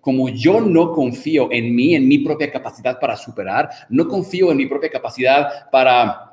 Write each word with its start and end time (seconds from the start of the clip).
como 0.00 0.28
yo 0.28 0.60
no 0.60 0.92
confío 0.92 1.48
en 1.52 1.74
mí, 1.74 1.94
en 1.94 2.08
mi 2.08 2.18
propia 2.18 2.50
capacidad 2.50 2.98
para 2.98 3.16
superar, 3.16 3.68
no 3.88 4.08
confío 4.08 4.50
en 4.50 4.56
mi 4.56 4.66
propia 4.66 4.90
capacidad 4.90 5.70
para 5.70 6.30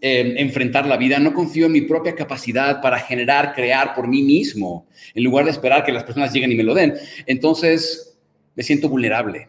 eh, 0.00 0.34
enfrentar 0.38 0.86
la 0.86 0.96
vida, 0.96 1.18
no 1.18 1.32
confío 1.32 1.66
en 1.66 1.72
mi 1.72 1.82
propia 1.82 2.14
capacidad 2.14 2.80
para 2.80 2.98
generar, 2.98 3.54
crear 3.54 3.94
por 3.94 4.08
mí 4.08 4.22
mismo, 4.22 4.86
en 5.14 5.24
lugar 5.24 5.44
de 5.44 5.52
esperar 5.52 5.84
que 5.84 5.92
las 5.92 6.04
personas 6.04 6.32
lleguen 6.32 6.52
y 6.52 6.56
me 6.56 6.64
lo 6.64 6.74
den. 6.74 6.94
Entonces, 7.26 8.18
me 8.54 8.62
siento 8.62 8.88
vulnerable, 8.88 9.48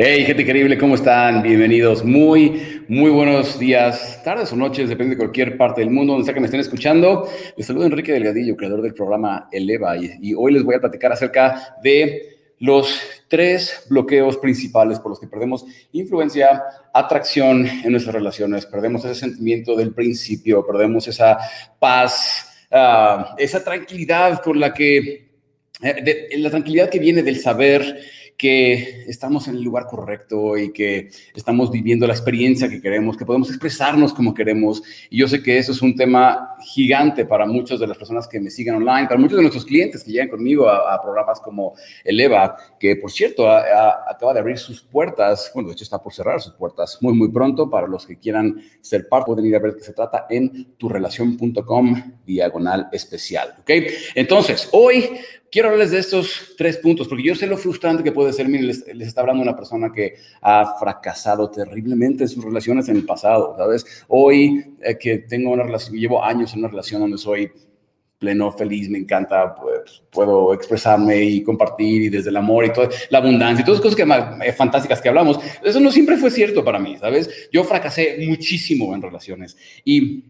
Hey, 0.00 0.24
gente 0.24 0.42
increíble, 0.42 0.78
¿cómo 0.78 0.94
están? 0.94 1.42
Bienvenidos. 1.42 2.04
Muy, 2.04 2.84
muy 2.86 3.10
buenos 3.10 3.58
días, 3.58 4.22
tardes 4.22 4.52
o 4.52 4.56
noches, 4.56 4.88
depende 4.88 5.16
de 5.16 5.18
cualquier 5.18 5.56
parte 5.56 5.80
del 5.80 5.90
mundo 5.90 6.12
donde 6.12 6.24
sea 6.24 6.32
que 6.32 6.38
me 6.38 6.46
estén 6.46 6.60
escuchando. 6.60 7.28
Les 7.56 7.66
saludo 7.66 7.84
Enrique 7.84 8.12
Delgadillo, 8.12 8.56
creador 8.56 8.80
del 8.80 8.94
programa 8.94 9.48
Eleva, 9.50 9.96
y, 9.96 10.34
hoy 10.34 10.52
les 10.52 10.62
voy 10.62 10.76
a 10.76 10.80
platicar 10.80 11.10
acerca 11.10 11.74
de 11.82 12.52
los 12.60 12.96
tres 13.26 13.86
bloqueos 13.90 14.36
principales 14.36 15.00
por 15.00 15.10
los 15.10 15.18
que 15.18 15.26
perdemos 15.26 15.66
influencia, 15.90 16.62
atracción 16.94 17.66
en 17.66 17.90
nuestras 17.90 18.14
relaciones, 18.14 18.66
perdemos 18.66 19.04
ese 19.04 19.16
sentimiento 19.16 19.74
del 19.74 19.92
principio, 19.94 20.64
perdemos 20.64 21.08
esa 21.08 21.38
paz, 21.80 22.68
ah, 22.70 23.34
esa 23.36 23.64
tranquilidad 23.64 24.42
con 24.42 24.60
la 24.60 24.72
que, 24.72 25.26
eh, 25.82 26.28
la 26.36 26.50
tranquilidad 26.50 26.88
que 26.88 27.00
viene 27.00 27.24
del 27.24 27.40
saber 27.40 27.98
que 28.38 29.02
estamos 29.08 29.48
en 29.48 29.56
el 29.56 29.62
lugar 29.62 29.86
correcto 29.86 30.56
y 30.56 30.72
que 30.72 31.08
estamos 31.34 31.72
viviendo 31.72 32.06
la 32.06 32.12
experiencia 32.12 32.68
que 32.68 32.80
queremos, 32.80 33.16
que 33.16 33.26
podemos 33.26 33.48
expresarnos 33.48 34.14
como 34.14 34.32
queremos. 34.32 34.80
Y 35.10 35.18
yo 35.18 35.26
sé 35.26 35.42
que 35.42 35.58
eso 35.58 35.72
es 35.72 35.82
un 35.82 35.96
tema 35.96 36.54
gigante 36.60 37.24
para 37.24 37.46
muchas 37.46 37.80
de 37.80 37.88
las 37.88 37.98
personas 37.98 38.28
que 38.28 38.38
me 38.38 38.50
siguen 38.50 38.76
online, 38.76 39.08
para 39.08 39.18
muchos 39.18 39.36
de 39.36 39.42
nuestros 39.42 39.64
clientes 39.64 40.04
que 40.04 40.12
llegan 40.12 40.28
conmigo 40.28 40.68
a, 40.68 41.02
programas 41.02 41.40
como 41.40 41.74
Eleva, 42.04 42.56
que 42.78 42.94
por 42.94 43.10
cierto 43.10 43.50
acaba 43.50 44.32
de 44.34 44.40
abrir 44.40 44.58
sus 44.58 44.82
puertas, 44.82 45.50
bueno, 45.52 45.68
de 45.68 45.72
hecho 45.72 45.82
está 45.84 46.00
por 46.00 46.12
cerrar 46.12 46.40
sus 46.40 46.52
puertas 46.54 46.98
muy, 47.00 47.14
muy 47.14 47.32
pronto. 47.32 47.68
Para 47.68 47.88
los 47.88 48.06
que 48.06 48.20
quieran 48.20 48.60
ser 48.80 49.08
parte, 49.08 49.26
pueden 49.26 49.46
ir 49.46 49.56
a 49.56 49.58
ver 49.58 49.74
qué 49.74 49.82
se 49.82 49.92
trata 49.92 50.26
en 50.30 50.76
turrelación.com 50.76 52.20
diagonal 52.24 52.88
especial. 52.92 53.56
¿Ok? 53.58 53.70
Entonces, 54.14 54.68
hoy 54.70 55.10
quiero 55.50 55.68
hablarles 55.68 55.90
de 55.90 55.98
estos 55.98 56.54
tres 56.56 56.76
puntos, 56.78 57.08
porque 57.08 57.24
yo 57.24 57.34
sé 57.34 57.46
lo 57.46 57.56
frustrante 57.56 58.02
que 58.02 58.12
puede 58.12 58.32
ser. 58.32 58.48
les, 58.48 58.86
está 58.86 59.22
hablando 59.22 59.42
una 59.42 59.56
persona 59.56 59.92
que 59.92 60.14
ha 60.42 60.76
fracasado 60.78 61.50
terriblemente 61.50 62.24
en 62.24 62.28
sus 62.28 62.44
relaciones 62.44 62.88
en 62.88 62.96
el 62.96 63.06
pasado, 63.06 63.54
¿sabes? 63.56 64.04
Hoy 64.08 64.76
eh, 64.80 64.96
que 64.98 65.18
tengo 65.18 65.50
una 65.50 65.64
relación, 65.64 65.96
llevo 65.96 66.22
años 66.22 66.52
en 66.52 66.60
una 66.60 66.68
relación 66.68 67.00
donde 67.00 67.18
soy 67.18 67.50
pleno, 68.18 68.50
feliz, 68.50 68.90
me 68.90 68.98
encanta, 68.98 69.54
pues, 69.54 70.02
puedo 70.10 70.52
expresarme 70.52 71.22
y 71.22 71.42
compartir 71.42 72.02
y 72.02 72.08
desde 72.08 72.30
el 72.30 72.36
amor 72.36 72.64
y 72.64 72.72
toda 72.72 72.88
la 73.10 73.18
abundancia 73.18 73.62
y 73.62 73.64
todas 73.64 73.80
las 73.80 73.94
cosas 73.94 74.40
que, 74.40 74.48
eh, 74.48 74.52
fantásticas 74.52 75.00
que 75.00 75.08
hablamos. 75.08 75.38
Eso 75.62 75.78
no 75.78 75.92
siempre 75.92 76.16
fue 76.16 76.30
cierto 76.30 76.64
para 76.64 76.80
mí, 76.80 76.96
¿sabes? 76.98 77.48
Yo 77.52 77.62
fracasé 77.62 78.16
muchísimo 78.26 78.92
en 78.94 79.02
relaciones 79.02 79.56
y 79.84 80.24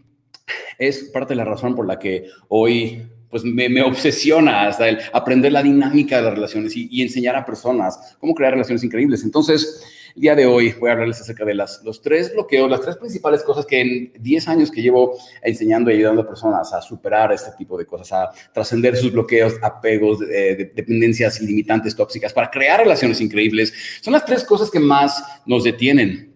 es 0.78 1.04
parte 1.04 1.32
de 1.32 1.36
la 1.36 1.44
razón 1.44 1.74
por 1.74 1.86
la 1.86 1.98
que 1.98 2.26
hoy 2.48 3.02
pues 3.30 3.44
me, 3.44 3.82
obsesiona 3.82 4.68
hasta 4.68 4.88
el 4.88 4.98
aprender 5.12 5.52
la 5.52 5.62
dinámica 5.62 6.16
de 6.16 6.22
las 6.22 6.34
relaciones 6.34 6.72
y, 6.76 7.02
enseñar 7.02 7.36
a 7.36 7.44
personas 7.44 8.16
cómo 8.18 8.34
crear 8.34 8.52
relaciones 8.52 8.82
increíbles. 8.82 9.22
Entonces, 9.22 9.82
el 10.14 10.22
día 10.22 10.34
de 10.34 10.46
hoy 10.46 10.72
voy 10.80 10.88
a 10.88 10.94
hablarles 10.94 11.20
acerca 11.20 11.44
de 11.44 11.54
las, 11.54 11.82
los 11.84 12.00
tres 12.00 12.32
bloqueos, 12.32 12.70
las 12.70 12.80
tres 12.80 12.96
principales 12.96 13.42
cosas 13.42 13.66
que 13.66 13.80
en 13.80 14.12
10 14.18 14.48
años 14.48 14.70
que 14.70 14.82
llevo 14.82 15.16
enseñando 15.42 15.90
y 15.90 15.94
ayudando 15.94 16.22
a 16.22 16.28
personas 16.28 16.72
a 16.72 16.80
superar 16.80 17.32
este 17.32 17.50
tipo 17.56 17.78
de 17.78 17.86
cosas, 17.86 18.12
a 18.12 18.30
trascender 18.52 18.96
sus 18.96 19.12
bloqueos, 19.12 19.54
apegos, 19.62 20.20
de, 20.20 20.72
dependencias 20.74 21.40
ilimitantes, 21.40 21.94
tóxicas, 21.94 22.32
para 22.32 22.50
crear 22.50 22.80
relaciones 22.80 23.20
increíbles, 23.20 23.72
son 24.00 24.14
las 24.14 24.24
tres 24.24 24.44
cosas 24.44 24.70
que 24.70 24.80
más 24.80 25.22
nos 25.46 25.64
detienen. 25.64 26.32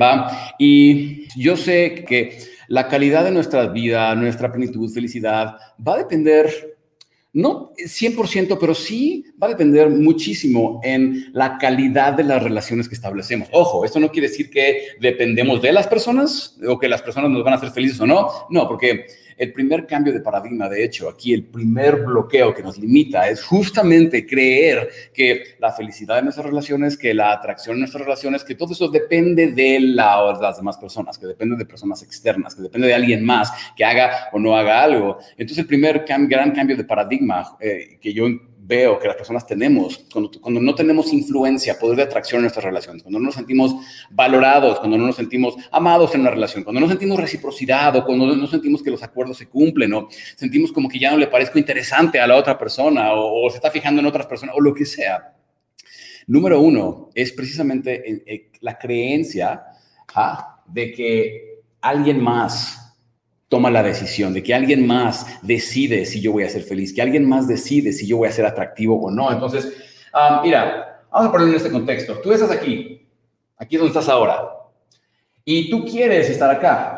¿Va? 0.00 0.54
Y 0.58 1.28
yo 1.40 1.56
sé 1.56 2.04
que 2.06 2.57
la 2.68 2.86
calidad 2.88 3.24
de 3.24 3.30
nuestra 3.30 3.66
vida, 3.66 4.14
nuestra 4.14 4.52
plenitud, 4.52 4.92
felicidad, 4.92 5.56
va 5.86 5.94
a 5.94 5.98
depender, 5.98 6.78
no 7.32 7.72
100%, 7.76 8.58
pero 8.60 8.74
sí 8.74 9.24
va 9.42 9.46
a 9.46 9.50
depender 9.50 9.90
muchísimo 9.90 10.80
en 10.84 11.30
la 11.32 11.58
calidad 11.58 12.12
de 12.12 12.24
las 12.24 12.42
relaciones 12.42 12.88
que 12.88 12.94
establecemos. 12.94 13.48
Ojo, 13.52 13.84
esto 13.84 13.98
no 13.98 14.10
quiere 14.10 14.28
decir 14.28 14.50
que 14.50 14.88
dependemos 15.00 15.60
de 15.62 15.72
las 15.72 15.86
personas 15.86 16.58
o 16.66 16.78
que 16.78 16.88
las 16.88 17.02
personas 17.02 17.30
nos 17.30 17.42
van 17.42 17.54
a 17.54 17.56
hacer 17.56 17.70
felices 17.70 18.00
o 18.00 18.06
no. 18.06 18.28
No, 18.50 18.68
porque 18.68 19.06
el 19.38 19.52
primer 19.52 19.86
cambio 19.86 20.12
de 20.12 20.20
paradigma, 20.20 20.68
de 20.68 20.84
hecho, 20.84 21.08
aquí 21.08 21.32
el 21.32 21.44
primer 21.44 22.04
bloqueo 22.04 22.52
que 22.52 22.62
nos 22.62 22.76
limita 22.76 23.28
es 23.28 23.42
justamente 23.42 24.26
creer 24.26 24.88
que 25.14 25.56
la 25.60 25.72
felicidad 25.72 26.16
de 26.16 26.22
nuestras 26.22 26.46
relaciones, 26.46 26.96
que 26.96 27.14
la 27.14 27.32
atracción 27.32 27.76
de 27.76 27.80
nuestras 27.80 28.02
relaciones, 28.02 28.44
que 28.44 28.56
todo 28.56 28.72
eso 28.72 28.88
depende 28.88 29.52
de 29.52 29.78
las 29.80 30.56
demás 30.56 30.76
personas, 30.76 31.16
que 31.16 31.26
depende 31.26 31.56
de 31.56 31.64
personas 31.64 32.02
externas, 32.02 32.54
que 32.54 32.62
depende 32.62 32.88
de 32.88 32.94
alguien 32.94 33.24
más 33.24 33.52
que 33.76 33.84
haga 33.84 34.28
o 34.32 34.38
no 34.38 34.56
haga 34.56 34.82
algo. 34.82 35.18
Entonces, 35.32 35.58
el 35.58 35.66
primer 35.66 36.04
gran 36.04 36.50
cambio 36.52 36.76
de 36.76 36.84
paradigma 36.84 37.56
eh, 37.60 37.98
que 38.00 38.12
yo 38.12 38.26
veo 38.68 38.98
que 38.98 39.08
las 39.08 39.16
personas 39.16 39.46
tenemos, 39.46 40.04
cuando, 40.12 40.30
cuando, 40.42 40.60
no 40.60 40.74
tenemos 40.74 41.10
influencia, 41.14 41.78
poder 41.78 41.96
de 41.96 42.02
atracción 42.02 42.40
en 42.40 42.42
nuestras 42.42 42.64
relaciones, 42.64 43.02
cuando 43.02 43.18
no 43.18 43.24
nos 43.24 43.34
sentimos 43.34 43.74
valorados, 44.10 44.78
cuando 44.78 44.98
no 44.98 45.06
nos 45.06 45.16
sentimos 45.16 45.56
amados 45.72 46.14
en 46.14 46.20
una 46.20 46.30
relación, 46.30 46.64
cuando 46.64 46.80
no 46.80 46.86
sentimos 46.86 47.18
reciprocidad 47.18 47.96
o 47.96 48.04
cuando 48.04 48.36
no 48.36 48.46
sentimos 48.46 48.82
que 48.82 48.90
los 48.90 49.02
acuerdos 49.02 49.38
se 49.38 49.48
cumplen 49.48 49.94
o 49.94 50.08
sentimos 50.36 50.70
como 50.70 50.86
que 50.86 50.98
ya 50.98 51.10
no 51.10 51.16
le 51.16 51.28
parezco 51.28 51.58
interesante 51.58 52.20
a 52.20 52.26
la 52.26 52.36
otra 52.36 52.58
persona 52.58 53.14
o, 53.14 53.48
se 53.48 53.56
está 53.56 53.70
fijando 53.70 54.02
en 54.02 54.06
otras 54.06 54.26
personas 54.26 54.54
o 54.54 54.60
lo 54.60 54.74
que 54.74 54.84
sea. 54.84 55.34
Número 56.26 56.60
uno 56.60 57.08
es 57.14 57.32
precisamente 57.32 58.44
la 58.60 58.76
creencia 58.76 59.62
¿ah? 60.14 60.62
de 60.66 60.92
que 60.92 61.62
alguien 61.80 62.20
más 62.20 62.87
toma 63.48 63.70
la 63.70 63.82
decisión, 63.82 64.34
de 64.34 64.42
que 64.42 64.54
alguien 64.54 64.86
más 64.86 65.38
decide 65.42 66.04
si 66.04 66.20
yo 66.20 66.32
voy 66.32 66.44
a 66.44 66.50
ser 66.50 66.62
feliz, 66.62 66.92
que 66.92 67.02
alguien 67.02 67.26
más 67.26 67.48
decide 67.48 67.92
si 67.92 68.06
yo 68.06 68.18
voy 68.18 68.28
a 68.28 68.32
ser 68.32 68.44
atractivo 68.44 69.00
o 69.00 69.10
no. 69.10 69.32
Entonces, 69.32 69.72
mira, 70.42 71.02
vamos 71.10 71.28
a 71.28 71.32
ponerlo 71.32 71.52
en 71.52 71.56
este 71.56 71.70
contexto. 71.70 72.20
Tú 72.20 72.32
estás 72.32 72.50
aquí, 72.50 73.08
aquí 73.56 73.76
es 73.76 73.80
donde 73.80 73.98
estás 73.98 74.08
ahora, 74.08 74.42
y 75.44 75.70
tú 75.70 75.84
quieres 75.86 76.28
estar 76.28 76.50
acá. 76.50 76.97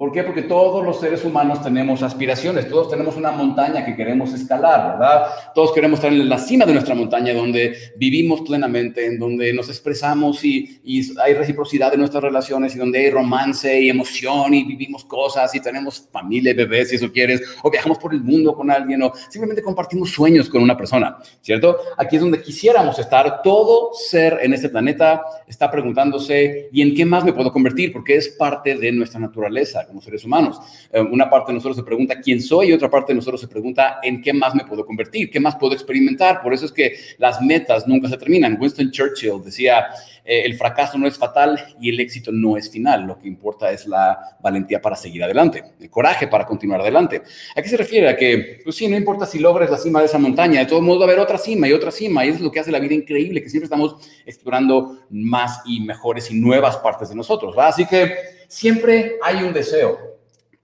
¿Por 0.00 0.12
qué? 0.12 0.22
Porque 0.22 0.40
todos 0.40 0.82
los 0.82 0.98
seres 0.98 1.26
humanos 1.26 1.62
tenemos 1.62 2.02
aspiraciones, 2.02 2.70
todos 2.70 2.88
tenemos 2.88 3.18
una 3.18 3.32
montaña 3.32 3.84
que 3.84 3.94
queremos 3.94 4.32
escalar, 4.32 4.92
¿verdad? 4.92 5.26
Todos 5.54 5.72
queremos 5.74 5.98
estar 5.98 6.10
en 6.10 6.26
la 6.26 6.38
cima 6.38 6.64
de 6.64 6.72
nuestra 6.72 6.94
montaña 6.94 7.34
donde 7.34 7.76
vivimos 7.98 8.40
plenamente, 8.40 9.04
en 9.04 9.18
donde 9.18 9.52
nos 9.52 9.68
expresamos 9.68 10.42
y, 10.42 10.80
hay 11.22 11.34
reciprocidad 11.34 11.92
en 11.92 12.00
nuestras 12.00 12.22
relaciones 12.22 12.74
y 12.74 12.78
donde 12.78 12.98
hay 12.98 13.10
romance 13.10 13.78
y 13.78 13.90
emoción 13.90 14.54
y 14.54 14.64
vivimos 14.64 15.04
cosas 15.04 15.54
y 15.54 15.60
tenemos 15.60 16.08
familia, 16.10 16.54
bebés, 16.54 16.88
si 16.88 16.96
eso 16.96 17.12
quieres, 17.12 17.42
o 17.62 17.70
viajamos 17.70 17.98
por 17.98 18.14
el 18.14 18.22
mundo 18.22 18.54
con 18.54 18.70
alguien 18.70 19.02
o 19.02 19.12
simplemente 19.28 19.62
compartimos 19.62 20.08
sueños 20.08 20.48
con 20.48 20.62
una 20.62 20.78
persona, 20.78 21.18
¿cierto? 21.42 21.76
Aquí 21.98 22.16
es 22.16 22.22
donde 22.22 22.40
quisiéramos 22.40 22.98
estar. 22.98 23.42
Todo 23.42 23.92
ser 23.92 24.38
en 24.40 24.54
este 24.54 24.70
planeta 24.70 25.20
está 25.46 25.70
preguntándose, 25.70 26.70
¿y 26.72 26.80
en 26.80 26.94
qué 26.94 27.04
más 27.04 27.22
me 27.22 27.34
puedo 27.34 27.52
convertir? 27.52 27.92
Porque 27.92 28.16
es 28.16 28.30
parte 28.30 28.76
de 28.76 28.92
nuestra 28.92 29.20
naturaleza 29.20 29.88
como 29.90 30.00
seres 30.00 30.24
humanos. 30.24 30.58
Eh, 30.90 31.00
una 31.00 31.28
parte 31.28 31.52
de 31.52 31.56
nosotros 31.56 31.76
se 31.76 31.82
pregunta 31.82 32.20
quién 32.20 32.40
soy 32.40 32.70
y 32.70 32.72
otra 32.72 32.88
parte 32.88 33.12
de 33.12 33.16
nosotros 33.16 33.40
se 33.40 33.48
pregunta 33.48 33.98
en 34.02 34.22
qué 34.22 34.32
más 34.32 34.54
me 34.54 34.64
puedo 34.64 34.86
convertir, 34.86 35.30
qué 35.30 35.38
más 35.38 35.56
puedo 35.56 35.74
experimentar. 35.74 36.40
Por 36.42 36.54
eso 36.54 36.64
es 36.64 36.72
que 36.72 36.94
las 37.18 37.42
metas 37.42 37.86
nunca 37.86 38.08
se 38.08 38.16
terminan. 38.16 38.56
Winston 38.58 38.90
Churchill 38.90 39.42
decía, 39.44 39.86
eh, 40.24 40.42
el 40.44 40.54
fracaso 40.54 40.96
no 40.98 41.06
es 41.06 41.18
fatal 41.18 41.58
y 41.80 41.90
el 41.90 42.00
éxito 42.00 42.30
no 42.32 42.56
es 42.56 42.70
final. 42.70 43.04
Lo 43.04 43.18
que 43.18 43.28
importa 43.28 43.70
es 43.70 43.86
la 43.86 44.36
valentía 44.40 44.80
para 44.80 44.96
seguir 44.96 45.24
adelante, 45.24 45.62
el 45.80 45.90
coraje 45.90 46.28
para 46.28 46.46
continuar 46.46 46.80
adelante. 46.80 47.22
¿A 47.56 47.62
qué 47.62 47.68
se 47.68 47.76
refiere? 47.76 48.08
A 48.08 48.16
que, 48.16 48.60
pues 48.62 48.76
sí, 48.76 48.88
no 48.88 48.96
importa 48.96 49.26
si 49.26 49.38
logres 49.38 49.70
la 49.70 49.76
cima 49.76 50.00
de 50.00 50.06
esa 50.06 50.18
montaña, 50.18 50.60
de 50.60 50.66
todos 50.66 50.82
modos 50.82 51.00
va 51.00 51.06
a 51.06 51.08
haber 51.08 51.18
otra 51.18 51.38
cima 51.38 51.68
y 51.68 51.72
otra 51.72 51.90
cima. 51.90 52.24
Y 52.24 52.28
eso 52.28 52.36
es 52.36 52.44
lo 52.44 52.50
que 52.50 52.60
hace 52.60 52.70
la 52.70 52.78
vida 52.78 52.94
increíble, 52.94 53.42
que 53.42 53.50
siempre 53.50 53.64
estamos 53.64 53.96
explorando 54.26 55.00
más 55.10 55.62
y 55.66 55.80
mejores 55.80 56.30
y 56.30 56.34
nuevas 56.34 56.76
partes 56.76 57.08
de 57.08 57.14
nosotros. 57.14 57.54
Así 57.58 57.86
que 57.86 58.39
siempre 58.50 59.18
hay 59.22 59.42
un 59.44 59.52
deseo. 59.52 59.98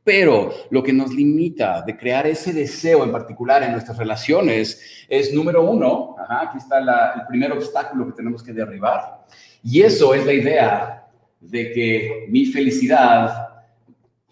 Pero 0.03 0.53
lo 0.71 0.83
que 0.83 0.93
nos 0.93 1.13
limita 1.13 1.83
de 1.83 1.97
crear 1.97 2.27
ese 2.27 2.53
deseo 2.53 3.03
en 3.03 3.11
particular 3.11 3.63
en 3.63 3.73
nuestras 3.73 3.97
relaciones 3.97 5.07
es, 5.09 5.33
número 5.33 5.69
uno, 5.69 6.17
aquí 6.29 6.59
está 6.59 6.79
el 6.79 7.27
primer 7.27 7.53
obstáculo 7.53 8.07
que 8.07 8.13
tenemos 8.13 8.43
que 8.43 8.53
derribar, 8.53 9.25
y 9.63 9.83
eso 9.83 10.15
es 10.15 10.25
la 10.25 10.33
idea 10.33 11.09
de 11.41 11.73
que 11.73 12.27
mi 12.29 12.47
felicidad 12.47 13.47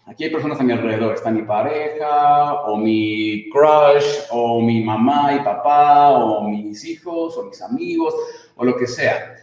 Aquí 0.07 0.23
hay 0.23 0.29
personas 0.29 0.59
a 0.59 0.63
mi 0.63 0.71
alrededor. 0.71 1.15
Está 1.15 1.31
mi 1.31 1.41
pareja, 1.41 2.61
o 2.61 2.77
mi 2.77 3.49
crush, 3.49 4.27
o 4.29 4.61
mi 4.61 4.83
mamá 4.83 5.33
y 5.33 5.43
papá, 5.43 6.11
o 6.11 6.47
mis 6.47 6.85
hijos, 6.85 7.35
o 7.37 7.45
mis 7.45 7.59
amigos, 7.61 8.13
o 8.55 8.63
lo 8.63 8.77
que 8.77 8.85
sea. 8.85 9.34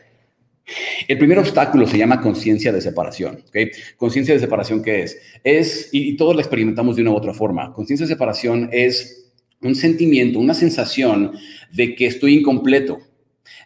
El 1.08 1.18
primer 1.18 1.38
obstáculo 1.38 1.86
se 1.86 1.98
llama 1.98 2.20
conciencia 2.20 2.72
de 2.72 2.80
separación. 2.80 3.42
¿okay? 3.48 3.70
Conciencia 3.96 4.34
de 4.34 4.40
separación, 4.40 4.82
¿qué 4.82 5.02
es? 5.02 5.18
Es, 5.44 5.88
y, 5.92 6.16
todos 6.16 6.34
la 6.34 6.42
experimentamos 6.42 6.96
de 6.96 7.02
una 7.02 7.12
u 7.12 7.14
otra 7.14 7.34
forma. 7.34 7.72
Conciencia 7.72 8.06
de 8.06 8.12
separación 8.12 8.68
es 8.72 9.30
un 9.60 9.74
sentimiento, 9.74 10.38
una 10.38 10.54
sensación 10.54 11.32
de 11.72 11.94
que 11.94 12.06
estoy 12.06 12.38
incompleto, 12.38 12.98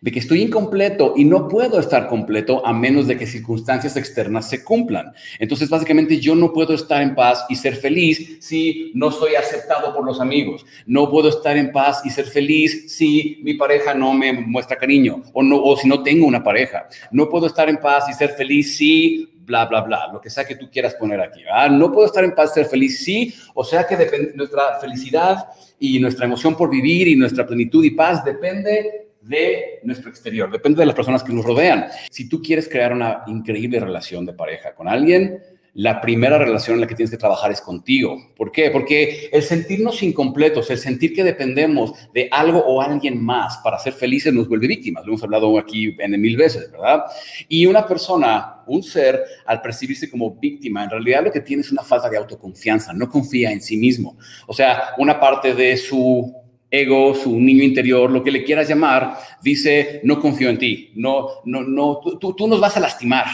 de 0.01 0.13
que 0.13 0.19
estoy 0.19 0.43
incompleto 0.43 1.15
y 1.17 1.25
no 1.25 1.49
puedo 1.49 1.79
estar 1.81 2.09
completo 2.09 2.65
a 2.67 2.73
menos 2.73 3.07
de 3.07 3.17
que 3.17 3.27
circunstancias 3.27 3.97
externas 3.97 4.49
se 4.49 4.65
cumplan. 4.65 5.13
Entonces, 5.39 5.69
básicamente, 5.69 6.21
yo 6.21 6.35
no 6.35 6.53
puedo 6.53 6.75
estar 6.75 7.03
en 7.03 7.15
paz 7.15 7.45
y 7.49 7.57
ser 7.57 7.77
feliz 7.77 8.39
si 8.41 8.93
no 8.95 9.11
soy 9.11 9.35
aceptado 9.35 9.95
por 9.95 10.05
los 10.05 10.21
amigos. 10.21 10.65
No 10.87 11.11
puedo 11.11 11.29
estar 11.29 11.57
en 11.57 11.73
paz 11.73 12.03
y 12.05 12.11
ser 12.11 12.27
feliz 12.27 12.93
si 12.93 13.41
mi 13.43 13.55
pareja 13.55 13.95
no 13.95 14.13
me 14.13 14.33
muestra 14.33 14.77
cariño 14.77 15.23
o, 15.33 15.43
no, 15.43 15.63
o 15.63 15.77
si 15.77 15.89
no 15.89 16.03
tengo 16.03 16.27
una 16.27 16.43
pareja. 16.43 16.89
No 17.11 17.29
puedo 17.29 17.47
estar 17.47 17.69
en 17.69 17.79
paz 17.79 18.09
y 18.09 18.13
ser 18.13 18.31
feliz 18.31 18.77
si 18.77 19.33
bla, 19.47 19.65
bla, 19.67 19.81
bla, 19.81 20.09
lo 20.13 20.21
que 20.21 20.29
sea 20.29 20.45
que 20.45 20.57
tú 20.57 20.69
quieras 20.71 20.95
poner 20.95 21.21
aquí. 21.21 21.43
No 21.71 21.93
puedo 21.93 22.07
estar 22.07 22.25
en 22.25 22.35
paz, 22.35 22.53
ser 22.53 22.67
feliz, 22.67 22.99
sí, 22.99 23.33
o 23.55 23.65
sea 23.65 23.87
que 23.87 24.33
nuestra 24.35 24.79
felicidad 24.81 25.47
y 25.79 25.99
nuestra 26.01 26.27
emoción 26.27 26.57
por 26.57 26.69
vivir 26.69 27.09
y 27.09 27.15
nuestra 27.15 27.47
plenitud 27.47 27.85
y 27.85 27.93
paz 27.93 28.25
depende 28.25 29.06
de 29.27 29.81
nuestro 29.83 30.11
exterior, 30.11 30.51
depende 30.51 30.81
de 30.81 30.87
las 30.87 30.95
personas 30.95 31.23
que 31.23 31.33
nos 31.33 31.45
rodean. 31.45 31.87
Si 32.11 32.29
tú 32.29 32.41
quieres 32.41 32.69
crear 32.69 32.93
una 32.93 33.23
increíble 33.27 33.81
relación 33.81 34.25
de 34.25 34.33
pareja 34.33 34.75
con 34.75 34.89
alguien, 34.89 35.41
la 35.77 36.01
primera 36.01 36.39
relación 36.39 36.77
en 36.77 36.81
la 36.81 36.87
que 36.87 36.95
tienes 36.95 37.11
que 37.11 37.19
trabajar 37.19 37.53
es 37.53 37.61
contigo. 37.61 38.33
¿Por 38.35 38.51
qué? 38.51 38.71
Porque 38.71 39.29
el 39.31 39.43
sentirnos 39.43 40.03
incompletos, 40.03 40.71
el 40.71 40.79
sentir 40.79 41.13
que 41.13 41.23
dependemos 41.23 41.93
de 42.15 42.29
algo 42.33 42.61
o 42.61 42.81
alguien 42.81 43.23
más 43.23 43.59
para 43.59 43.79
ser 43.79 43.93
felices 43.93 44.33
nos 44.33 44.49
vuelve 44.49 44.69
víctimas. 44.69 45.05
Lo 45.05 45.11
hemos 45.11 45.23
hablado 45.23 45.59
aquí 45.59 45.95
en 45.99 46.19
mil 46.19 46.39
veces, 46.39 46.73
¿verdad? 46.73 47.05
Y 47.47 47.67
una 47.67 47.87
persona, 47.87 48.63
un 48.67 48.83
ser, 48.83 49.23
al 49.45 49.61
percibirse 49.61 50.09
como 50.11 50.35
víctima, 50.37 50.83
en 50.83 50.89
realidad 50.89 51.25
lo 51.25 51.31
que 51.31 51.41
tiene 51.41 51.61
es 51.61 51.71
una 51.71 51.83
falta 51.83 52.09
de 52.09 52.17
autoconfianza, 52.17 52.95
no 52.95 53.11
confía 53.11 53.53
en 53.53 53.61
sí 53.61 53.77
mismo. 53.77 54.17
O 54.47 54.55
sea, 54.55 54.95
una 54.97 55.21
parte 55.21 55.53
de 55.53 55.77
su 55.77 56.46
ego, 56.71 57.15
su 57.15 57.39
niño 57.39 57.63
interior, 57.63 58.11
lo 58.11 58.23
que 58.23 58.31
le 58.31 58.45
quieras 58.45 58.69
llamar, 58.69 59.17
dice, 59.43 60.01
no 60.05 60.21
confío 60.21 60.51
en 60.51 60.59
ti, 60.59 60.93
no, 60.95 61.29
no, 61.45 61.63
no, 61.63 62.01
tú, 62.01 62.35
tú 62.35 62.49
nos 62.49 62.61
vas 62.61 62.77
a 62.77 62.81
lastimar, 62.81 63.27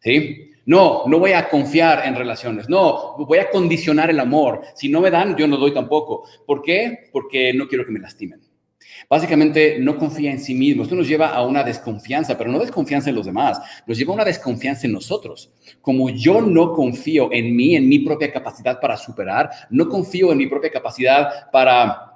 ¿sí? 0.00 0.50
No, 0.66 1.04
no 1.06 1.18
voy 1.18 1.32
a 1.32 1.48
confiar 1.48 2.06
en 2.06 2.14
relaciones. 2.14 2.68
No, 2.68 3.16
voy 3.18 3.38
a 3.38 3.50
condicionar 3.50 4.10
el 4.10 4.18
amor. 4.20 4.62
Si 4.74 4.88
no 4.88 5.00
me 5.00 5.10
dan, 5.10 5.36
yo 5.36 5.46
no 5.46 5.56
doy 5.56 5.74
tampoco. 5.74 6.26
¿Por 6.46 6.62
qué? 6.62 7.10
Porque 7.12 7.52
no 7.52 7.68
quiero 7.68 7.84
que 7.84 7.92
me 7.92 8.00
lastimen. 8.00 8.40
Básicamente, 9.08 9.78
no 9.78 9.98
confía 9.98 10.30
en 10.30 10.40
sí 10.40 10.54
mismo. 10.54 10.82
Esto 10.82 10.94
nos 10.94 11.06
lleva 11.06 11.28
a 11.28 11.44
una 11.44 11.62
desconfianza, 11.62 12.38
pero 12.38 12.50
no 12.50 12.58
desconfianza 12.58 13.10
en 13.10 13.16
los 13.16 13.26
demás, 13.26 13.60
nos 13.86 13.98
lleva 13.98 14.12
a 14.12 14.14
una 14.14 14.24
desconfianza 14.24 14.86
en 14.86 14.94
nosotros. 14.94 15.52
Como 15.82 16.08
yo 16.08 16.40
no 16.40 16.72
confío 16.72 17.30
en 17.30 17.54
mí, 17.54 17.76
en 17.76 17.88
mi 17.88 17.98
propia 17.98 18.32
capacidad 18.32 18.80
para 18.80 18.96
superar, 18.96 19.50
no 19.68 19.88
confío 19.88 20.32
en 20.32 20.38
mi 20.38 20.46
propia 20.46 20.70
capacidad 20.70 21.50
para 21.50 22.13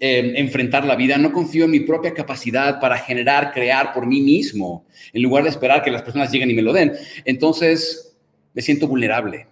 eh, 0.00 0.34
enfrentar 0.36 0.84
la 0.84 0.96
vida, 0.96 1.18
no 1.18 1.32
confío 1.32 1.64
en 1.64 1.72
mi 1.72 1.80
propia 1.80 2.14
capacidad 2.14 2.80
para 2.80 2.98
generar, 2.98 3.52
crear 3.52 3.92
por 3.92 4.06
mí 4.06 4.20
mismo, 4.20 4.86
en 5.12 5.22
lugar 5.22 5.44
de 5.44 5.50
esperar 5.50 5.82
que 5.82 5.90
las 5.90 6.02
personas 6.02 6.30
lleguen 6.30 6.50
y 6.50 6.54
me 6.54 6.62
lo 6.62 6.72
den. 6.72 6.92
Entonces, 7.24 8.16
me 8.54 8.62
siento 8.62 8.86
vulnerable 8.86 9.46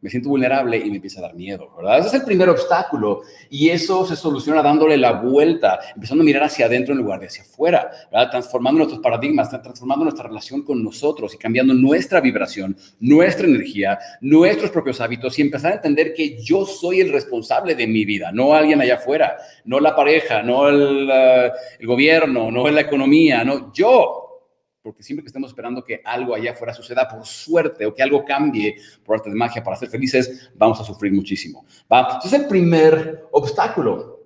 me 0.00 0.08
siento 0.08 0.30
vulnerable 0.30 0.78
y 0.78 0.88
me 0.88 0.96
empieza 0.96 1.18
a 1.18 1.22
dar 1.22 1.34
miedo, 1.34 1.70
¿verdad? 1.76 1.98
Ese 1.98 2.08
es 2.08 2.14
el 2.14 2.22
primer 2.22 2.48
obstáculo 2.48 3.20
y 3.50 3.68
eso 3.68 4.06
se 4.06 4.16
soluciona 4.16 4.62
dándole 4.62 4.96
la 4.96 5.12
vuelta, 5.12 5.78
empezando 5.94 6.22
a 6.22 6.24
mirar 6.24 6.44
hacia 6.44 6.66
adentro 6.66 6.94
en 6.94 7.00
lugar 7.00 7.20
de 7.20 7.26
hacia 7.26 7.42
afuera, 7.42 7.90
¿verdad? 8.10 8.30
Transformando 8.30 8.78
nuestros 8.78 9.02
paradigmas, 9.02 9.50
transformando 9.50 10.04
nuestra 10.04 10.26
relación 10.26 10.62
con 10.62 10.82
nosotros 10.82 11.34
y 11.34 11.38
cambiando 11.38 11.74
nuestra 11.74 12.20
vibración, 12.20 12.76
nuestra 13.00 13.46
energía, 13.46 13.98
nuestros 14.20 14.70
propios 14.70 15.00
hábitos 15.00 15.38
y 15.38 15.42
empezar 15.42 15.72
a 15.72 15.76
entender 15.76 16.14
que 16.14 16.40
yo 16.42 16.64
soy 16.64 17.00
el 17.00 17.12
responsable 17.12 17.74
de 17.74 17.86
mi 17.86 18.04
vida, 18.04 18.32
no 18.32 18.54
alguien 18.54 18.80
allá 18.80 18.94
afuera, 18.94 19.36
no 19.64 19.80
la 19.80 19.94
pareja, 19.94 20.42
no 20.42 20.68
el, 20.68 21.10
el 21.78 21.86
gobierno, 21.86 22.50
no 22.50 22.68
la 22.68 22.80
economía, 22.80 23.44
no, 23.44 23.72
yo 23.72 24.19
porque 24.82 25.02
siempre 25.02 25.22
que 25.22 25.28
estemos 25.28 25.50
esperando 25.50 25.84
que 25.84 26.00
algo 26.04 26.34
allá 26.34 26.52
afuera 26.52 26.72
suceda 26.72 27.06
por 27.06 27.26
suerte 27.26 27.84
o 27.84 27.94
que 27.94 28.02
algo 28.02 28.24
cambie 28.24 28.76
por 29.04 29.16
arte 29.16 29.30
de 29.30 29.36
magia 29.36 29.62
para 29.62 29.76
ser 29.76 29.88
felices, 29.88 30.50
vamos 30.54 30.80
a 30.80 30.84
sufrir 30.84 31.12
muchísimo. 31.12 31.66
¿va? 31.92 32.18
Ese 32.24 32.34
es 32.36 32.42
el 32.42 32.48
primer 32.48 33.26
obstáculo. 33.32 34.18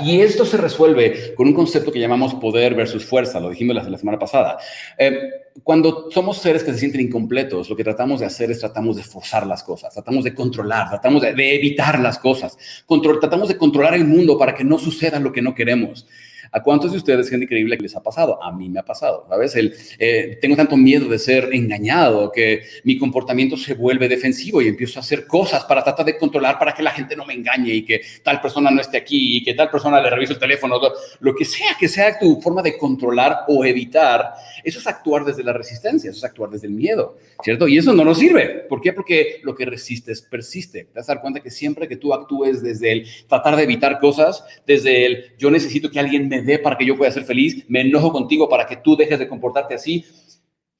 Y 0.00 0.20
esto 0.20 0.44
se 0.44 0.56
resuelve 0.56 1.34
con 1.36 1.46
un 1.46 1.54
concepto 1.54 1.92
que 1.92 2.00
llamamos 2.00 2.34
poder 2.34 2.74
versus 2.74 3.04
fuerza, 3.04 3.38
lo 3.38 3.50
dijimos 3.50 3.76
la, 3.76 3.98
semana 3.98 4.18
pasada. 4.18 4.58
Eh, 4.98 5.30
cuando 5.62 6.10
somos 6.10 6.38
seres 6.38 6.64
que 6.64 6.72
se 6.72 6.78
sienten 6.78 7.02
incompletos, 7.02 7.70
lo 7.70 7.76
que 7.76 7.84
tratamos 7.84 8.18
de 8.18 8.26
hacer 8.26 8.50
es 8.50 8.58
tratamos 8.58 8.96
de 8.96 9.04
forzar 9.04 9.46
las 9.46 9.62
cosas, 9.62 9.94
tratamos 9.94 10.24
de 10.24 10.34
controlar, 10.34 10.88
tratamos 10.88 11.22
de, 11.22 11.32
de 11.32 11.54
evitar 11.54 12.00
las 12.00 12.18
cosas, 12.18 12.58
Control, 12.86 13.20
tratamos 13.20 13.48
de 13.48 13.56
controlar 13.56 13.94
el 13.94 14.04
mundo 14.04 14.36
para 14.36 14.52
que 14.52 14.64
no 14.64 14.78
suceda 14.78 15.20
lo 15.20 15.32
que 15.32 15.42
no 15.42 15.54
queremos. 15.54 16.08
¿A 16.52 16.62
cuántos 16.62 16.92
de 16.92 16.98
ustedes, 16.98 17.28
gente 17.28 17.44
increíble, 17.44 17.76
que 17.76 17.82
les 17.82 17.96
ha 17.96 18.02
pasado? 18.02 18.42
A 18.42 18.52
mí 18.52 18.68
me 18.68 18.80
ha 18.80 18.84
pasado, 18.84 19.26
¿sabes? 19.28 19.54
El, 19.56 19.74
eh, 19.98 20.38
tengo 20.40 20.56
tanto 20.56 20.76
miedo 20.76 21.08
de 21.08 21.18
ser 21.18 21.50
engañado 21.52 22.30
que 22.32 22.62
mi 22.84 22.98
comportamiento 22.98 23.56
se 23.56 23.74
vuelve 23.74 24.08
defensivo 24.08 24.62
y 24.62 24.68
empiezo 24.68 24.98
a 24.98 25.02
hacer 25.02 25.26
cosas 25.26 25.64
para 25.64 25.82
tratar 25.84 26.06
de 26.06 26.18
controlar 26.18 26.58
para 26.58 26.74
que 26.74 26.82
la 26.82 26.90
gente 26.90 27.16
no 27.16 27.24
me 27.24 27.34
engañe 27.34 27.74
y 27.74 27.84
que 27.84 28.00
tal 28.22 28.40
persona 28.40 28.70
no 28.70 28.80
esté 28.80 28.96
aquí 28.96 29.38
y 29.38 29.42
que 29.42 29.54
tal 29.54 29.70
persona 29.70 30.00
le 30.00 30.10
revise 30.10 30.32
el 30.32 30.38
teléfono, 30.38 30.80
lo 31.20 31.34
que 31.34 31.44
sea 31.44 31.76
que 31.78 31.88
sea 31.88 32.18
tu 32.18 32.40
forma 32.40 32.62
de 32.62 32.76
controlar 32.76 33.44
o 33.48 33.64
evitar, 33.64 34.32
eso 34.64 34.78
es 34.78 34.86
actuar 34.86 35.24
desde 35.24 35.42
la 35.42 35.52
resistencia, 35.52 36.10
eso 36.10 36.18
es 36.18 36.24
actuar 36.24 36.50
desde 36.50 36.66
el 36.66 36.72
miedo, 36.72 37.16
¿cierto? 37.42 37.68
Y 37.68 37.78
eso 37.78 37.92
no 37.92 38.04
nos 38.04 38.18
sirve. 38.18 38.66
¿Por 38.68 38.80
qué? 38.80 38.92
Porque 38.92 39.40
lo 39.42 39.54
que 39.54 39.66
resistes 39.66 40.22
persiste. 40.22 40.84
Te 40.84 40.98
vas 40.98 41.08
a 41.08 41.14
dar 41.14 41.22
cuenta 41.22 41.40
que 41.40 41.50
siempre 41.50 41.88
que 41.88 41.96
tú 41.96 42.12
actúes 42.12 42.62
desde 42.62 42.92
el 42.92 43.06
tratar 43.28 43.56
de 43.56 43.62
evitar 43.62 43.98
cosas, 43.98 44.44
desde 44.66 45.06
el 45.06 45.24
yo 45.38 45.50
necesito 45.50 45.90
que 45.90 46.00
alguien 46.00 46.28
me 46.28 46.37
dé 46.42 46.58
para 46.58 46.76
que 46.76 46.86
yo 46.86 46.96
pueda 46.96 47.10
ser 47.10 47.24
feliz, 47.24 47.64
me 47.68 47.80
enojo 47.80 48.12
contigo 48.12 48.48
para 48.48 48.66
que 48.66 48.76
tú 48.76 48.96
dejes 48.96 49.18
de 49.18 49.28
comportarte 49.28 49.74
así. 49.74 50.04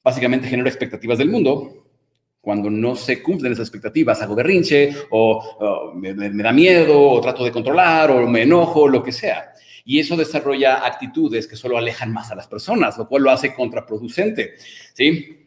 Básicamente 0.03 0.47
genero 0.47 0.67
expectativas 0.67 1.17
del 1.17 1.29
mundo. 1.29 1.85
Cuando 2.41 2.69
no 2.69 2.95
se 2.95 3.21
cumplen 3.21 3.51
esas 3.51 3.67
expectativas, 3.67 4.21
hago 4.21 4.35
berrinche 4.35 4.95
o, 5.09 5.93
me, 5.95 6.13
me 6.13 6.43
da 6.43 6.53
miedo 6.53 7.11
o 7.11 7.21
trato 7.21 7.43
de 7.43 7.51
controlar 7.51 8.11
o 8.11 8.27
me 8.27 8.43
enojo, 8.43 8.87
lo 8.87 9.03
que 9.03 9.11
sea. 9.11 9.53
Y 9.85 9.99
eso 9.99 10.15
desarrolla 10.15 10.85
actitudes 10.85 11.47
que 11.47 11.55
solo 11.55 11.77
alejan 11.77 12.13
más 12.13 12.31
a 12.31 12.35
las 12.35 12.47
personas, 12.47 12.97
lo 12.97 13.07
cual 13.07 13.23
lo 13.23 13.31
hace 13.31 13.53
contraproducente. 13.53 14.53
¿sí? 14.93 15.39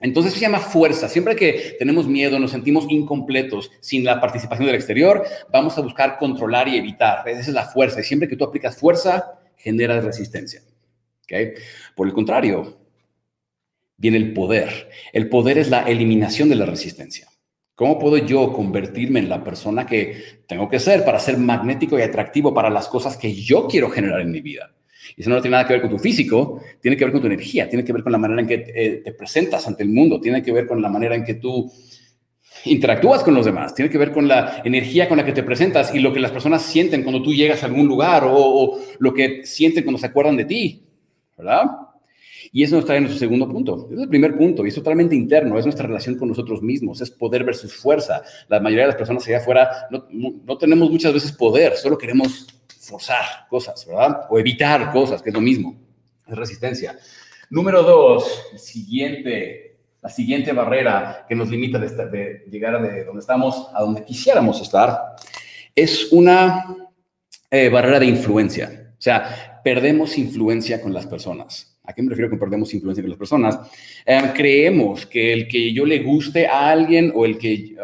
Entonces 0.00 0.34
se 0.34 0.40
llama 0.40 0.60
fuerza. 0.60 1.08
Siempre 1.08 1.36
que 1.36 1.76
tenemos 1.78 2.06
miedo, 2.06 2.38
nos 2.38 2.50
sentimos 2.50 2.86
incompletos 2.88 3.70
sin 3.80 4.04
la 4.04 4.20
participación 4.20 4.66
del 4.66 4.74
exterior, 4.74 5.24
vamos 5.50 5.78
a 5.78 5.80
buscar 5.80 6.18
controlar 6.18 6.68
y 6.68 6.76
evitar. 6.76 7.26
Esa 7.28 7.40
es 7.40 7.48
la 7.48 7.64
fuerza. 7.64 8.00
Y 8.00 8.04
siempre 8.04 8.28
que 8.28 8.36
tú 8.36 8.44
aplicas 8.44 8.76
fuerza, 8.76 9.38
generas 9.66 10.04
resistencia. 10.04 10.62
¿Okay? 11.24 11.54
Por 11.96 12.06
el 12.06 12.14
contrario, 12.14 12.78
viene 13.96 14.16
el 14.16 14.32
poder. 14.32 14.88
El 15.12 15.28
poder 15.28 15.58
es 15.58 15.70
la 15.70 15.82
eliminación 15.82 16.48
de 16.48 16.54
la 16.54 16.66
resistencia. 16.66 17.28
¿Cómo 17.74 17.98
puedo 17.98 18.16
yo 18.16 18.52
convertirme 18.52 19.18
en 19.18 19.28
la 19.28 19.42
persona 19.42 19.84
que 19.84 20.42
tengo 20.46 20.68
que 20.68 20.78
ser 20.78 21.04
para 21.04 21.18
ser 21.18 21.36
magnético 21.36 21.98
y 21.98 22.02
atractivo 22.02 22.54
para 22.54 22.70
las 22.70 22.86
cosas 22.86 23.16
que 23.16 23.34
yo 23.34 23.66
quiero 23.66 23.90
generar 23.90 24.20
en 24.20 24.30
mi 24.30 24.40
vida? 24.40 24.72
Y 25.16 25.22
eso 25.22 25.30
no 25.30 25.40
tiene 25.40 25.56
nada 25.56 25.66
que 25.66 25.74
ver 25.74 25.82
con 25.82 25.90
tu 25.90 25.98
físico, 25.98 26.62
tiene 26.80 26.96
que 26.96 27.04
ver 27.04 27.12
con 27.12 27.20
tu 27.20 27.26
energía, 27.26 27.68
tiene 27.68 27.84
que 27.84 27.92
ver 27.92 28.04
con 28.04 28.12
la 28.12 28.18
manera 28.18 28.40
en 28.40 28.46
que 28.46 28.54
eh, 28.54 29.02
te 29.04 29.12
presentas 29.12 29.66
ante 29.66 29.82
el 29.82 29.88
mundo, 29.88 30.20
tiene 30.20 30.42
que 30.42 30.52
ver 30.52 30.66
con 30.66 30.80
la 30.80 30.88
manera 30.88 31.16
en 31.16 31.24
que 31.24 31.34
tú 31.34 31.70
interactúas 32.66 33.22
con 33.22 33.34
los 33.34 33.46
demás, 33.46 33.74
tiene 33.74 33.90
que 33.90 33.98
ver 33.98 34.12
con 34.12 34.28
la 34.28 34.62
energía 34.64 35.08
con 35.08 35.16
la 35.16 35.24
que 35.24 35.32
te 35.32 35.42
presentas 35.42 35.94
y 35.94 35.98
lo 35.98 36.12
que 36.12 36.20
las 36.20 36.30
personas 36.30 36.62
sienten 36.62 37.02
cuando 37.02 37.22
tú 37.22 37.32
llegas 37.32 37.62
a 37.62 37.66
algún 37.66 37.86
lugar 37.86 38.24
o, 38.26 38.78
lo 38.98 39.14
que 39.14 39.44
sienten 39.44 39.84
cuando 39.84 39.98
se 39.98 40.06
acuerdan 40.06 40.36
de 40.36 40.44
ti, 40.44 40.82
¿verdad? 41.36 41.64
Y 42.52 42.62
eso 42.62 42.76
nos 42.76 42.84
trae 42.84 43.00
nuestro 43.00 43.18
segundo 43.18 43.48
punto. 43.48 43.88
Es 43.92 44.00
el 44.00 44.08
primer 44.08 44.36
punto 44.36 44.64
y 44.64 44.68
es 44.68 44.74
totalmente 44.74 45.14
interno, 45.14 45.58
es 45.58 45.64
nuestra 45.64 45.86
relación 45.86 46.16
con 46.16 46.28
nosotros 46.28 46.62
mismos, 46.62 47.00
es 47.00 47.10
poder 47.10 47.44
versus 47.44 47.74
fuerza. 47.74 48.22
La 48.48 48.60
mayoría 48.60 48.84
de 48.84 48.88
las 48.88 48.96
personas 48.96 49.26
allá 49.26 49.38
afuera 49.38 49.68
no, 49.90 50.06
no 50.10 50.56
tenemos 50.56 50.90
muchas 50.90 51.12
veces 51.12 51.32
poder, 51.32 51.76
solo 51.76 51.98
queremos 51.98 52.46
forzar 52.86 53.24
cosas, 53.50 53.84
¿verdad? 53.86 54.22
O 54.30 54.38
evitar 54.38 54.92
cosas, 54.92 55.20
que 55.20 55.30
es 55.30 55.34
lo 55.34 55.40
mismo, 55.40 55.76
es 56.26 56.36
resistencia. 56.36 56.96
Número 57.50 57.82
dos, 57.82 58.42
siguiente, 58.56 59.65
la 60.06 60.12
siguiente 60.12 60.52
barrera 60.52 61.26
que 61.28 61.34
nos 61.34 61.50
limita 61.50 61.80
de, 61.80 62.44
llegar 62.48 62.80
de 62.80 63.02
donde 63.02 63.18
estamos 63.18 63.70
a 63.74 63.82
donde 63.82 64.04
quisiéramos 64.04 64.62
estar, 64.62 65.16
es 65.74 66.12
una 66.12 66.76
eh, 67.50 67.68
barrera 67.68 67.98
de 67.98 68.06
influencia. 68.06 68.92
O 68.96 69.02
sea, 69.02 69.60
perdemos 69.64 70.16
influencia 70.16 70.80
con 70.80 70.94
las 70.94 71.08
personas. 71.08 71.76
¿A 71.82 71.92
qué 71.92 72.04
me 72.04 72.10
refiero 72.10 72.30
con 72.30 72.38
perdemos 72.38 72.72
influencia 72.72 73.02
con 73.02 73.10
las 73.10 73.18
personas? 73.18 73.58
Em, 74.04 74.32
creemos 74.32 75.06
que 75.06 75.32
el 75.32 75.48
que 75.48 75.72
yo 75.72 75.84
le 75.84 75.98
guste 76.04 76.46
a 76.46 76.68
alguien 76.68 77.10
o 77.12 77.24
el 77.24 77.36
que 77.36 77.74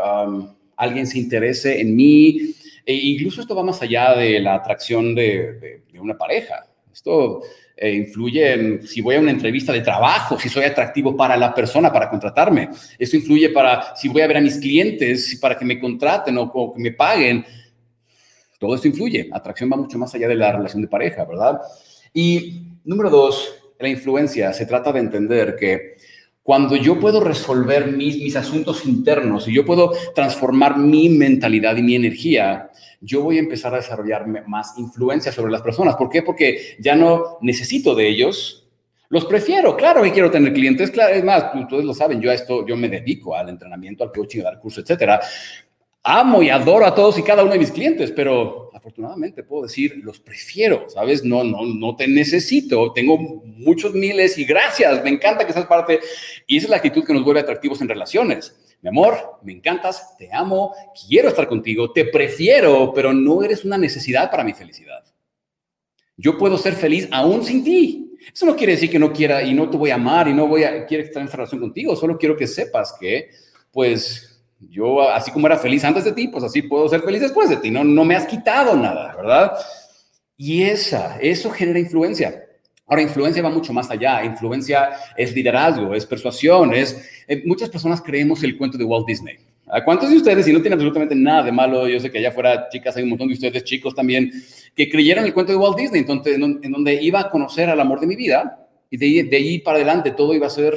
alguien 0.76 1.08
se 1.08 1.18
interese 1.18 1.80
en 1.80 1.96
mí, 1.96 2.54
e 2.86 2.94
incluso 2.94 3.40
esto 3.40 3.56
va 3.56 3.64
más 3.64 3.82
allá 3.82 4.14
de 4.14 4.38
la 4.38 4.54
atracción 4.54 5.12
de, 5.16 5.82
una 6.00 6.16
pareja. 6.16 6.68
Esto 6.92 7.42
eh, 7.76 7.92
influye 7.92 8.52
en 8.52 8.86
si 8.86 9.00
voy 9.00 9.16
a 9.16 9.20
una 9.20 9.30
entrevista 9.30 9.72
de 9.72 9.80
trabajo, 9.80 10.38
si 10.38 10.48
soy 10.48 10.64
atractivo 10.64 11.16
para 11.16 11.36
la 11.36 11.54
persona, 11.54 11.92
para 11.92 12.10
contratarme. 12.10 12.70
Esto 12.98 13.16
influye 13.16 13.50
para 13.50 13.96
si 13.96 14.08
voy 14.08 14.22
a 14.22 14.26
ver 14.26 14.36
a 14.36 14.40
mis 14.40 14.58
clientes, 14.58 15.38
para 15.40 15.56
que 15.56 15.64
me 15.64 15.80
contraten 15.80 16.36
o, 16.38 16.42
o 16.42 16.74
que 16.74 16.80
me 16.82 16.92
paguen. 16.92 17.44
Todo 18.58 18.74
esto 18.74 18.88
influye. 18.88 19.28
Atracción 19.32 19.70
va 19.72 19.76
mucho 19.76 19.98
más 19.98 20.14
allá 20.14 20.28
de 20.28 20.36
la 20.36 20.52
relación 20.52 20.82
de 20.82 20.88
pareja, 20.88 21.24
¿verdad? 21.24 21.60
Y 22.14 22.62
número 22.84 23.10
dos, 23.10 23.54
la 23.78 23.88
influencia. 23.88 24.52
Se 24.52 24.66
trata 24.66 24.92
de 24.92 25.00
entender 25.00 25.56
que 25.56 25.96
cuando 26.42 26.74
yo 26.76 26.98
puedo 26.98 27.20
resolver 27.20 27.92
mis, 27.92 28.34
asuntos 28.36 28.84
internos 28.84 29.46
y 29.46 29.54
yo 29.54 29.64
puedo 29.64 29.92
transformar 30.14 30.76
mi 30.76 31.08
mentalidad 31.08 31.76
y 31.76 31.82
mi 31.82 31.94
energía, 31.94 32.70
yo 33.00 33.22
voy 33.22 33.36
a 33.36 33.40
empezar 33.40 33.74
a 33.74 33.78
desarrollar 33.78 34.26
más 34.48 34.76
influencia 34.76 35.30
sobre 35.30 35.52
las 35.52 35.62
personas. 35.62 35.96
¿Por 35.96 36.08
qué? 36.08 36.22
Porque 36.22 36.76
ya 36.80 36.96
no 36.96 37.38
necesito 37.42 37.94
de 37.94 38.08
ellos, 38.08 38.62
los 39.08 39.26
prefiero, 39.26 39.76
claro 39.76 40.02
que 40.02 40.10
quiero 40.10 40.30
tener 40.30 40.54
clientes, 40.54 40.90
claro, 40.90 41.14
es 41.14 41.22
más, 41.22 41.54
ustedes 41.54 41.84
lo 41.84 41.92
saben, 41.92 42.20
yo 42.20 42.30
a 42.30 42.34
esto, 42.34 42.66
yo 42.66 42.78
me 42.78 42.88
dedico 42.88 43.36
al 43.36 43.50
entrenamiento, 43.50 44.02
al 44.02 44.10
coaching, 44.10 44.42
al 44.44 44.58
curso, 44.58 44.80
etcétera. 44.80 45.20
Amo 46.04 46.42
y 46.42 46.50
adoro 46.50 46.84
a 46.84 46.94
todos 46.94 47.16
y 47.18 47.22
cada 47.22 47.44
uno 47.44 47.52
de 47.52 47.60
mis 47.60 47.70
clientes, 47.70 48.10
pero 48.10 48.70
afortunadamente 48.74 49.44
puedo 49.44 49.62
decir, 49.62 50.00
los 50.02 50.18
prefiero, 50.18 50.86
¿sabes? 50.88 51.24
No, 51.24 51.44
no, 51.44 51.64
no 51.64 51.94
te 51.94 52.08
necesito, 52.08 52.92
tengo 52.92 53.16
muchos 53.18 53.94
miles 53.94 54.36
y 54.36 54.44
gracias, 54.44 55.04
me 55.04 55.10
encanta 55.10 55.46
que 55.46 55.52
seas 55.52 55.66
parte. 55.66 56.00
Y 56.48 56.56
esa 56.56 56.66
es 56.66 56.70
la 56.70 56.76
actitud 56.78 57.04
que 57.04 57.12
nos 57.12 57.24
vuelve 57.24 57.40
atractivos 57.40 57.80
en 57.80 57.88
relaciones. 57.88 58.56
Mi 58.82 58.88
amor, 58.88 59.38
me 59.44 59.52
encantas, 59.52 60.16
te 60.18 60.28
amo, 60.32 60.74
quiero 61.06 61.28
estar 61.28 61.46
contigo, 61.46 61.92
te 61.92 62.06
prefiero, 62.06 62.92
pero 62.92 63.12
no 63.12 63.44
eres 63.44 63.64
una 63.64 63.78
necesidad 63.78 64.28
para 64.28 64.42
mi 64.42 64.54
felicidad. 64.54 65.04
Yo 66.16 66.36
puedo 66.36 66.58
ser 66.58 66.74
feliz 66.74 67.08
aún 67.12 67.44
sin 67.44 67.62
ti. 67.62 68.16
Eso 68.34 68.44
no 68.44 68.56
quiere 68.56 68.72
decir 68.72 68.90
que 68.90 68.98
no 68.98 69.12
quiera 69.12 69.42
y 69.44 69.54
no 69.54 69.70
te 69.70 69.76
voy 69.76 69.90
a 69.90 69.94
amar 69.94 70.26
y 70.26 70.34
no 70.34 70.48
voy 70.48 70.64
a 70.64 70.84
quiero 70.84 71.04
estar 71.04 71.22
en 71.22 71.30
relación 71.30 71.60
contigo, 71.60 71.94
solo 71.94 72.18
quiero 72.18 72.36
que 72.36 72.48
sepas 72.48 72.96
que 73.00 73.30
pues 73.70 74.31
yo, 74.70 75.08
así 75.10 75.30
como 75.30 75.46
era 75.46 75.58
feliz 75.58 75.84
antes 75.84 76.04
de 76.04 76.12
ti, 76.12 76.28
pues 76.28 76.44
así 76.44 76.62
puedo 76.62 76.88
ser 76.88 77.02
feliz 77.02 77.20
después 77.20 77.48
de 77.48 77.56
ti. 77.56 77.70
No, 77.70 77.84
no 77.84 78.04
me 78.04 78.16
has 78.16 78.26
quitado 78.26 78.76
nada, 78.76 79.14
¿verdad? 79.16 79.52
Y 80.36 80.62
esa, 80.62 81.18
eso 81.20 81.50
genera 81.50 81.78
influencia. 81.78 82.44
Ahora, 82.86 83.02
influencia 83.02 83.42
va 83.42 83.50
mucho 83.50 83.72
más 83.72 83.90
allá. 83.90 84.24
Influencia 84.24 84.90
es 85.16 85.34
liderazgo, 85.34 85.94
es 85.94 86.04
persuasión, 86.04 86.74
es... 86.74 87.08
Eh, 87.28 87.42
muchas 87.46 87.70
personas 87.70 88.02
creemos 88.02 88.42
el 88.42 88.58
cuento 88.58 88.76
de 88.76 88.84
Walt 88.84 89.06
Disney. 89.06 89.36
¿A 89.68 89.82
cuántos 89.82 90.10
de 90.10 90.16
ustedes, 90.16 90.46
y 90.48 90.52
no 90.52 90.60
tiene 90.60 90.74
absolutamente 90.74 91.14
nada 91.14 91.44
de 91.44 91.52
malo, 91.52 91.88
yo 91.88 91.98
sé 91.98 92.10
que 92.10 92.18
allá 92.18 92.28
afuera, 92.28 92.68
chicas, 92.68 92.94
hay 92.96 93.04
un 93.04 93.10
montón 93.10 93.28
de 93.28 93.34
ustedes, 93.34 93.64
chicos 93.64 93.94
también, 93.94 94.30
que 94.76 94.90
creyeron 94.90 95.24
el 95.24 95.32
cuento 95.32 95.52
de 95.52 95.58
Walt 95.58 95.78
Disney, 95.78 96.00
entonces, 96.00 96.34
en, 96.34 96.72
donde 96.72 97.02
iba 97.02 97.20
a 97.20 97.30
conocer 97.30 97.70
al 97.70 97.80
amor 97.80 98.00
de 98.00 98.06
mi 98.06 98.16
vida, 98.16 98.68
y 98.90 98.98
de, 98.98 99.26
de 99.30 99.36
ahí 99.36 99.60
para 99.60 99.76
adelante 99.76 100.10
todo 100.10 100.34
iba 100.34 100.46
a 100.46 100.50
ser, 100.50 100.74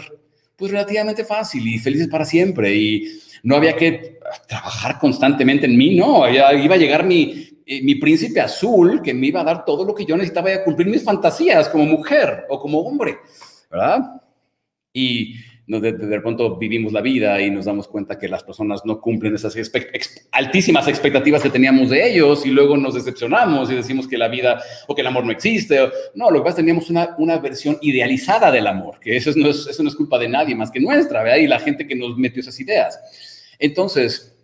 pues, 0.56 0.72
relativamente 0.72 1.24
fácil 1.26 1.68
y 1.68 1.80
felices 1.80 2.08
para 2.08 2.26
siempre. 2.26 2.76
Y 2.76 3.20
no 3.44 3.56
había 3.56 3.76
que 3.76 4.20
trabajar 4.48 5.00
constantemente 5.00 5.66
en 5.66 5.78
mí, 5.78 5.96
no, 5.96 6.30
iba 6.30 6.50
a 6.50 6.78
llegar 6.78 7.06
mi, 7.06 7.56
eh, 7.68 7.82
mi 7.82 7.96
príncipe 7.96 8.40
azul 8.40 9.02
que 9.02 9.14
me 9.14 9.28
iba 9.28 9.42
a 9.42 9.44
dar 9.44 9.66
todo 9.66 9.84
lo 9.84 9.96
que 9.96 10.06
yo 10.06 10.16
necesitaba 10.16 10.52
y 10.52 10.54
a 10.54 10.64
cumplir 10.64 10.88
mis 10.88 11.04
fantasías 11.04 11.68
como 11.68 11.86
mujer 11.86 12.46
o 12.48 12.60
como 12.60 12.80
hombre, 12.80 13.18
¿verdad? 13.72 14.22
Y 14.94 15.36
de, 15.68 15.94
de, 15.94 16.22
pronto 16.22 16.58
vivimos 16.58 16.94
la 16.94 17.02
vida 17.02 17.42
y 17.42 17.50
nos 17.50 17.66
damos 17.66 17.88
cuenta 17.88 18.20
que 18.20 18.28
las 18.28 18.44
personas 18.44 18.82
no 18.86 19.02
cumplen 19.02 19.34
esas 19.34 19.56
altísimas 20.32 20.88
expectativas 20.88 21.42
que 21.42 21.50
teníamos 21.50 21.90
de 21.90 22.08
ellos 22.08 22.46
y 22.46 22.52
luego 22.52 22.78
nos 22.78 22.94
decepcionamos 22.94 23.72
y 23.72 23.76
decimos 23.76 24.08
que 24.08 24.18
la 24.18 24.28
vida 24.28 24.62
o 24.88 24.94
que 24.94 25.02
el 25.02 25.08
amor 25.08 25.26
no 25.26 25.32
existe. 25.32 25.80
No, 26.14 26.30
lo 26.30 26.40
que 26.40 26.44
pasa 26.44 26.50
es 26.50 26.56
que 26.56 26.62
teníamos 26.62 26.90
una, 26.92 27.16
una 27.18 27.40
versión 27.40 27.78
idealizada 27.82 28.52
del 28.52 28.68
amor, 28.68 29.00
que 29.00 29.18
eso 29.18 29.32
no, 29.36 29.50
es, 29.50 29.66
eso 29.66 29.82
no 29.82 29.90
es 29.90 29.96
culpa 29.96 30.20
de 30.20 30.30
nadie 30.30 30.54
más 30.54 30.70
que 30.70 30.80
nuestra, 30.80 31.24
¿verdad? 31.24 31.38
Y 31.38 31.48
la 31.48 31.60
gente 31.60 31.88
que 31.88 31.96
nos 31.96 32.16
metió 32.16 32.42
esas 32.42 32.60
ideas. 32.60 33.00
Entonces, 33.58 34.36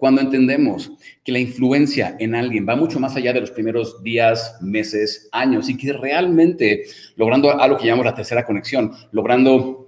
cuando 0.00 0.22
entendemos 0.22 0.90
que 1.22 1.30
la 1.30 1.38
influencia 1.38 2.16
en 2.18 2.34
alguien 2.34 2.66
va 2.66 2.74
mucho 2.74 2.98
más 2.98 3.16
allá 3.16 3.34
de 3.34 3.40
los 3.42 3.50
primeros 3.50 4.02
días, 4.02 4.56
meses, 4.62 5.28
años, 5.30 5.68
y 5.68 5.76
que 5.76 5.92
realmente 5.92 6.84
logrando 7.16 7.50
algo 7.60 7.76
que 7.76 7.86
llamamos 7.86 8.06
la 8.06 8.14
tercera 8.14 8.46
conexión, 8.46 8.92
logrando 9.12 9.79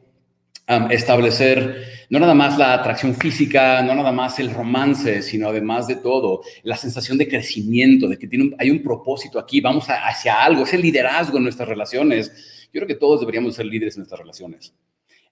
establecer 0.91 2.07
no 2.09 2.19
nada 2.19 2.35
más 2.35 2.59
la 2.59 2.75
atracción 2.75 3.15
física, 3.15 3.83
no 3.83 3.95
nada 3.95 4.13
más 4.13 4.39
el 4.39 4.53
romance, 4.53 5.23
sino 5.23 5.49
además 5.49 5.87
de 5.87 5.97
todo, 5.97 6.43
la 6.63 6.77
sensación 6.77 7.19
de 7.19 7.29
crecimiento, 7.29 8.09
de 8.09 8.19
que 8.19 8.27
tiene 8.27 8.55
hay 8.59 8.71
un 8.71 8.83
propósito 8.83 9.39
aquí, 9.39 9.61
vamos 9.61 9.87
hacia 9.89 10.43
algo, 10.43 10.65
es 10.65 10.75
el 10.75 10.83
liderazgo 10.83 11.39
en 11.39 11.45
nuestras 11.45 11.69
relaciones. 11.69 12.69
Yo 12.73 12.81
creo 12.81 12.87
que 12.87 12.95
todos 12.95 13.21
deberíamos 13.21 13.55
ser 13.55 13.67
líderes 13.67 13.97
en 13.97 14.01
nuestras 14.01 14.21
relaciones 14.21 14.75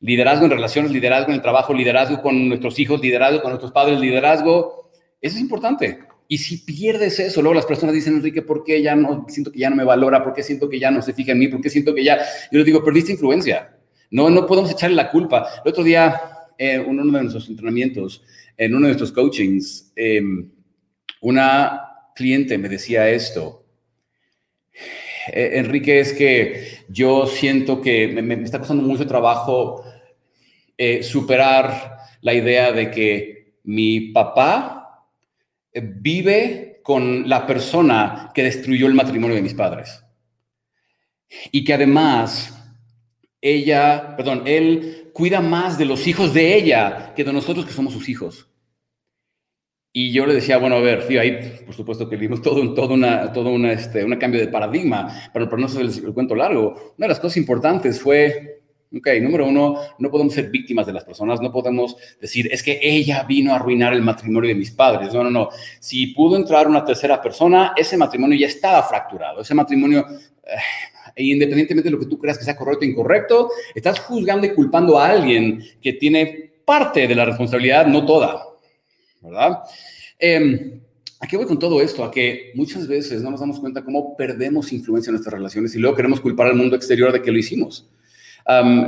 liderazgo 0.01 0.47
en 0.47 0.51
relaciones, 0.51 0.91
liderazgo 0.91 1.29
en 1.29 1.37
el 1.37 1.43
trabajo, 1.43 1.75
liderazgo 1.75 2.21
con 2.23 2.49
nuestros 2.49 2.79
hijos, 2.79 3.01
liderazgo 3.01 3.43
con 3.43 3.51
nuestros 3.51 3.73
padres, 3.73 4.01
liderazgo. 4.01 4.91
Eso 5.21 5.37
es 5.37 5.43
importante. 5.43 6.01
Y 6.27 6.39
si 6.39 6.59
pierdes 6.59 7.19
eso, 7.19 7.43
luego 7.43 7.55
las 7.55 7.67
personas 7.67 7.95
dicen, 7.95 8.15
Enrique, 8.15 8.43
¿por 8.43 8.65
qué 8.65 8.83
ya 8.83 8.95
no 8.95 9.27
siento 9.29 9.53
que 9.53 9.59
ya 9.59 9.69
no 9.69 9.77
me 9.77 9.85
valora? 9.85 10.23
¿Por 10.23 10.33
qué 10.33 10.43
siento 10.43 10.69
que 10.69 10.79
ya 10.79 10.91
no 10.91 11.03
se 11.03 11.13
fija 11.13 11.33
en 11.33 11.39
mí? 11.39 11.49
¿Por 11.49 11.61
qué 11.61 11.69
siento 11.69 11.95
que 11.95 12.05
ya? 12.05 12.19
Yo 12.51 12.59
les 12.59 12.67
digo, 12.67 12.85
perdiste 12.85 13.13
influencia. 13.13 13.77
No, 14.11 14.29
no 14.29 14.47
podemos 14.47 14.71
echarle 14.71 14.97
la 14.97 15.11
culpa. 15.11 15.49
El 15.65 15.71
otro 15.71 15.85
día, 15.85 16.21
en 16.59 16.89
uno 16.89 17.05
de 17.05 17.23
nuestros 17.23 17.49
entrenamientos, 17.49 18.23
en 18.57 18.75
uno 18.75 18.87
de 18.87 18.95
nuestros 18.95 19.13
coachings, 19.13 19.93
em, 19.97 20.51
una 21.21 21.91
cliente 22.15 22.59
me 22.59 22.69
decía 22.69 23.09
esto. 23.09 23.65
Eh, 25.33 25.53
Enrique, 25.55 26.01
es 26.01 26.13
que 26.13 26.85
yo 26.89 27.27
siento 27.27 27.81
que 27.81 28.09
me, 28.09 28.35
está 28.43 28.59
costando 28.59 28.83
mucho 28.83 29.07
trabajo 29.07 29.85
eh, 30.77 31.03
superar 31.03 31.99
la 32.21 32.35
idea 32.35 32.73
de 32.73 32.91
que 32.91 33.55
mi 33.65 34.13
papá 34.13 35.07
eh, 35.73 35.83
vive 35.83 36.81
con 36.83 37.29
la 37.29 37.47
persona 37.47 38.31
que 38.35 38.43
destruyó 38.43 38.87
el 38.87 38.95
matrimonio 38.95 39.37
de 39.37 39.43
mis 39.43 39.55
padres. 39.55 40.03
Y 41.53 41.65
que 41.65 41.75
además 41.75 42.60
ella, 43.41 44.15
perdón, 44.17 44.43
él 44.47 45.11
cuida 45.13 45.41
más 45.41 45.79
de 45.79 45.85
los 45.85 46.07
hijos 46.07 46.35
de 46.35 46.55
ella 46.55 47.15
que 47.15 47.25
de 47.25 47.33
nosotros 47.33 47.67
que 47.67 47.73
somos 47.73 47.93
sus 47.93 48.09
hijos. 48.09 48.49
Y 49.93 50.13
yo 50.13 50.25
le 50.25 50.35
decía, 50.35 50.59
bueno, 50.59 50.77
a 50.77 50.81
ver, 50.81 51.07
tío, 51.09 51.21
ahí 51.21 51.63
por 51.67 51.75
supuesto 51.75 52.09
que 52.09 52.17
vimos 52.17 52.41
todo, 52.43 52.61
un, 52.61 52.75
todo, 52.75 52.95
una, 52.95 53.33
todo 53.33 53.51
una, 53.51 53.73
este, 53.73 54.05
una 54.05 54.19
cambio 54.19 54.41
de 54.41 54.47
paradigma, 54.47 55.31
pero, 55.33 55.49
pero 55.49 55.63
no 55.63 55.81
el, 55.81 55.89
el 55.89 56.15
cuento 56.15 56.37
largo. 56.37 56.95
Una 56.97 57.07
de 57.07 57.09
las 57.09 57.19
cosas 57.19 57.39
importantes 57.39 58.01
fue 58.01 58.61
Ok, 58.93 59.07
número 59.23 59.47
uno, 59.47 59.77
no 60.01 60.11
podemos 60.11 60.35
ser 60.35 60.51
víctimas 60.51 60.85
de 60.85 60.93
las 60.93 61.05
personas, 61.05 61.41
no 61.41 61.53
podemos 61.53 61.97
decir, 62.21 62.49
es 62.51 62.61
que 62.61 62.81
ella 62.83 63.23
vino 63.23 63.53
a 63.53 63.57
arruinar 63.57 63.93
el 63.93 64.03
matrimonio 64.03 64.49
de 64.49 64.57
mis 64.57 64.73
padres. 64.73 65.15
No, 65.15 65.23
no, 65.23 65.31
no. 65.31 65.49
Si 65.79 66.09
pudo 66.09 66.37
entrar 66.37 66.67
una 66.67 66.85
tercera 66.85 67.23
persona, 67.23 67.73
ese 67.77 67.97
matrimonio 67.97 68.37
ya 68.37 68.49
estaba 68.49 68.83
fracturado. 68.83 69.43
Ese 69.43 69.55
matrimonio, 69.55 70.05
eh, 70.43 70.57
independientemente 71.17 71.89
de 71.89 71.93
lo 71.93 72.01
que 72.01 72.07
tú 72.07 72.19
creas 72.19 72.39
que 72.39 72.45
sea 72.45 72.57
correcto 72.57 72.85
o 72.85 72.89
incorrecto, 72.89 73.51
estás 73.75 74.01
juzgando 74.01 74.47
y 74.47 74.55
culpando 74.55 74.99
a 74.99 75.09
alguien 75.09 75.63
que 75.81 75.95
tiene 75.95 76.53
parte 76.65 77.07
de 77.07 77.15
la 77.15 77.25
responsabilidad, 77.25 77.87
no 77.87 78.05
toda. 78.07 78.45
¿Verdad? 79.21 79.59
Eh, 80.19 80.81
¿A 81.21 81.27
qué 81.27 81.37
voy 81.37 81.47
con 81.47 81.59
todo 81.59 81.83
esto? 81.83 82.03
A 82.03 82.11
que 82.11 82.53
muchas 82.55 82.89
veces 82.89 83.23
no 83.23 83.31
nos 83.31 83.41
damos 83.41 83.61
cuenta 83.61 83.85
cómo 83.85 84.17
perdemos 84.17 84.73
influencia 84.73 85.11
en 85.11 85.15
nuestras 85.15 85.35
relaciones 85.35 85.75
y 85.75 85.79
luego 85.79 85.97
queremos 85.97 86.21
culpar 86.21 86.47
al 86.47 86.57
mundo 86.57 86.77
exterior 86.77 87.13
de 87.13 87.21
que 87.21 87.31
lo 87.31 87.39
hicimos 87.39 87.91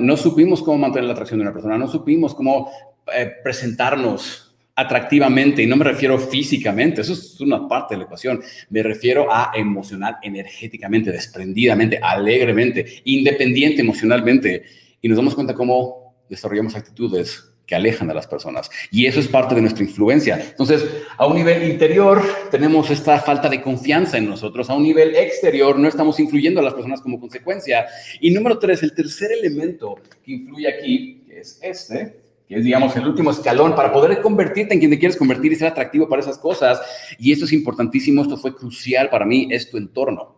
no 0.00 0.16
supimos 0.16 0.62
cómo 0.62 0.78
mantener 0.78 1.04
la 1.04 1.12
atracción 1.12 1.38
de 1.38 1.42
una 1.42 1.52
persona, 1.52 1.78
no 1.78 1.88
supimos 1.88 2.34
cómo 2.34 2.70
eh, 3.14 3.30
presentarnos 3.42 4.51
atractivamente, 4.74 5.62
y 5.62 5.66
no 5.66 5.76
me 5.76 5.84
refiero 5.84 6.18
físicamente, 6.18 7.02
eso 7.02 7.12
es 7.12 7.40
una 7.40 7.68
parte 7.68 7.94
de 7.94 7.98
la 7.98 8.04
ecuación, 8.04 8.42
me 8.70 8.82
refiero 8.82 9.26
a 9.30 9.52
emocional, 9.54 10.16
energéticamente, 10.22 11.12
desprendidamente, 11.12 11.98
alegremente, 12.02 13.02
independiente 13.04 13.82
emocionalmente, 13.82 14.64
y 15.00 15.08
nos 15.08 15.16
damos 15.16 15.34
cuenta 15.34 15.54
cómo 15.54 16.14
desarrollamos 16.28 16.74
actitudes 16.74 17.52
que 17.66 17.74
alejan 17.74 18.10
a 18.10 18.14
las 18.14 18.26
personas. 18.26 18.70
Y 18.90 19.06
eso 19.06 19.20
es 19.20 19.28
parte 19.28 19.54
de 19.54 19.60
nuestra 19.60 19.84
influencia. 19.84 20.40
Entonces, 20.50 20.84
a 21.16 21.26
un 21.26 21.36
nivel 21.36 21.70
interior 21.70 22.22
tenemos 22.50 22.90
esta 22.90 23.20
falta 23.20 23.48
de 23.48 23.62
confianza 23.62 24.18
en 24.18 24.28
nosotros, 24.28 24.68
a 24.68 24.74
un 24.74 24.82
nivel 24.82 25.14
exterior 25.14 25.78
no 25.78 25.88
estamos 25.88 26.18
influyendo 26.18 26.60
a 26.60 26.64
las 26.64 26.74
personas 26.74 27.00
como 27.00 27.20
consecuencia. 27.20 27.86
Y 28.20 28.30
número 28.30 28.58
tres, 28.58 28.82
el 28.82 28.94
tercer 28.94 29.32
elemento 29.32 29.96
que 30.24 30.32
influye 30.32 30.68
aquí, 30.68 31.22
que 31.26 31.40
es 31.40 31.58
este, 31.62 32.21
que 32.48 32.56
es, 32.56 32.64
digamos, 32.64 32.94
el 32.96 33.06
último 33.06 33.30
escalón 33.30 33.74
para 33.74 33.92
poder 33.92 34.20
convertirte 34.20 34.74
en 34.74 34.80
quien 34.80 34.90
te 34.90 34.98
quieres 34.98 35.16
convertir 35.16 35.52
y 35.52 35.56
ser 35.56 35.68
atractivo 35.68 36.08
para 36.08 36.22
esas 36.22 36.38
cosas. 36.38 36.80
Y 37.18 37.32
esto 37.32 37.44
es 37.44 37.52
importantísimo, 37.52 38.22
esto 38.22 38.36
fue 38.36 38.54
crucial 38.54 39.08
para 39.10 39.24
mí, 39.24 39.48
es 39.50 39.70
tu 39.70 39.76
entorno. 39.78 40.36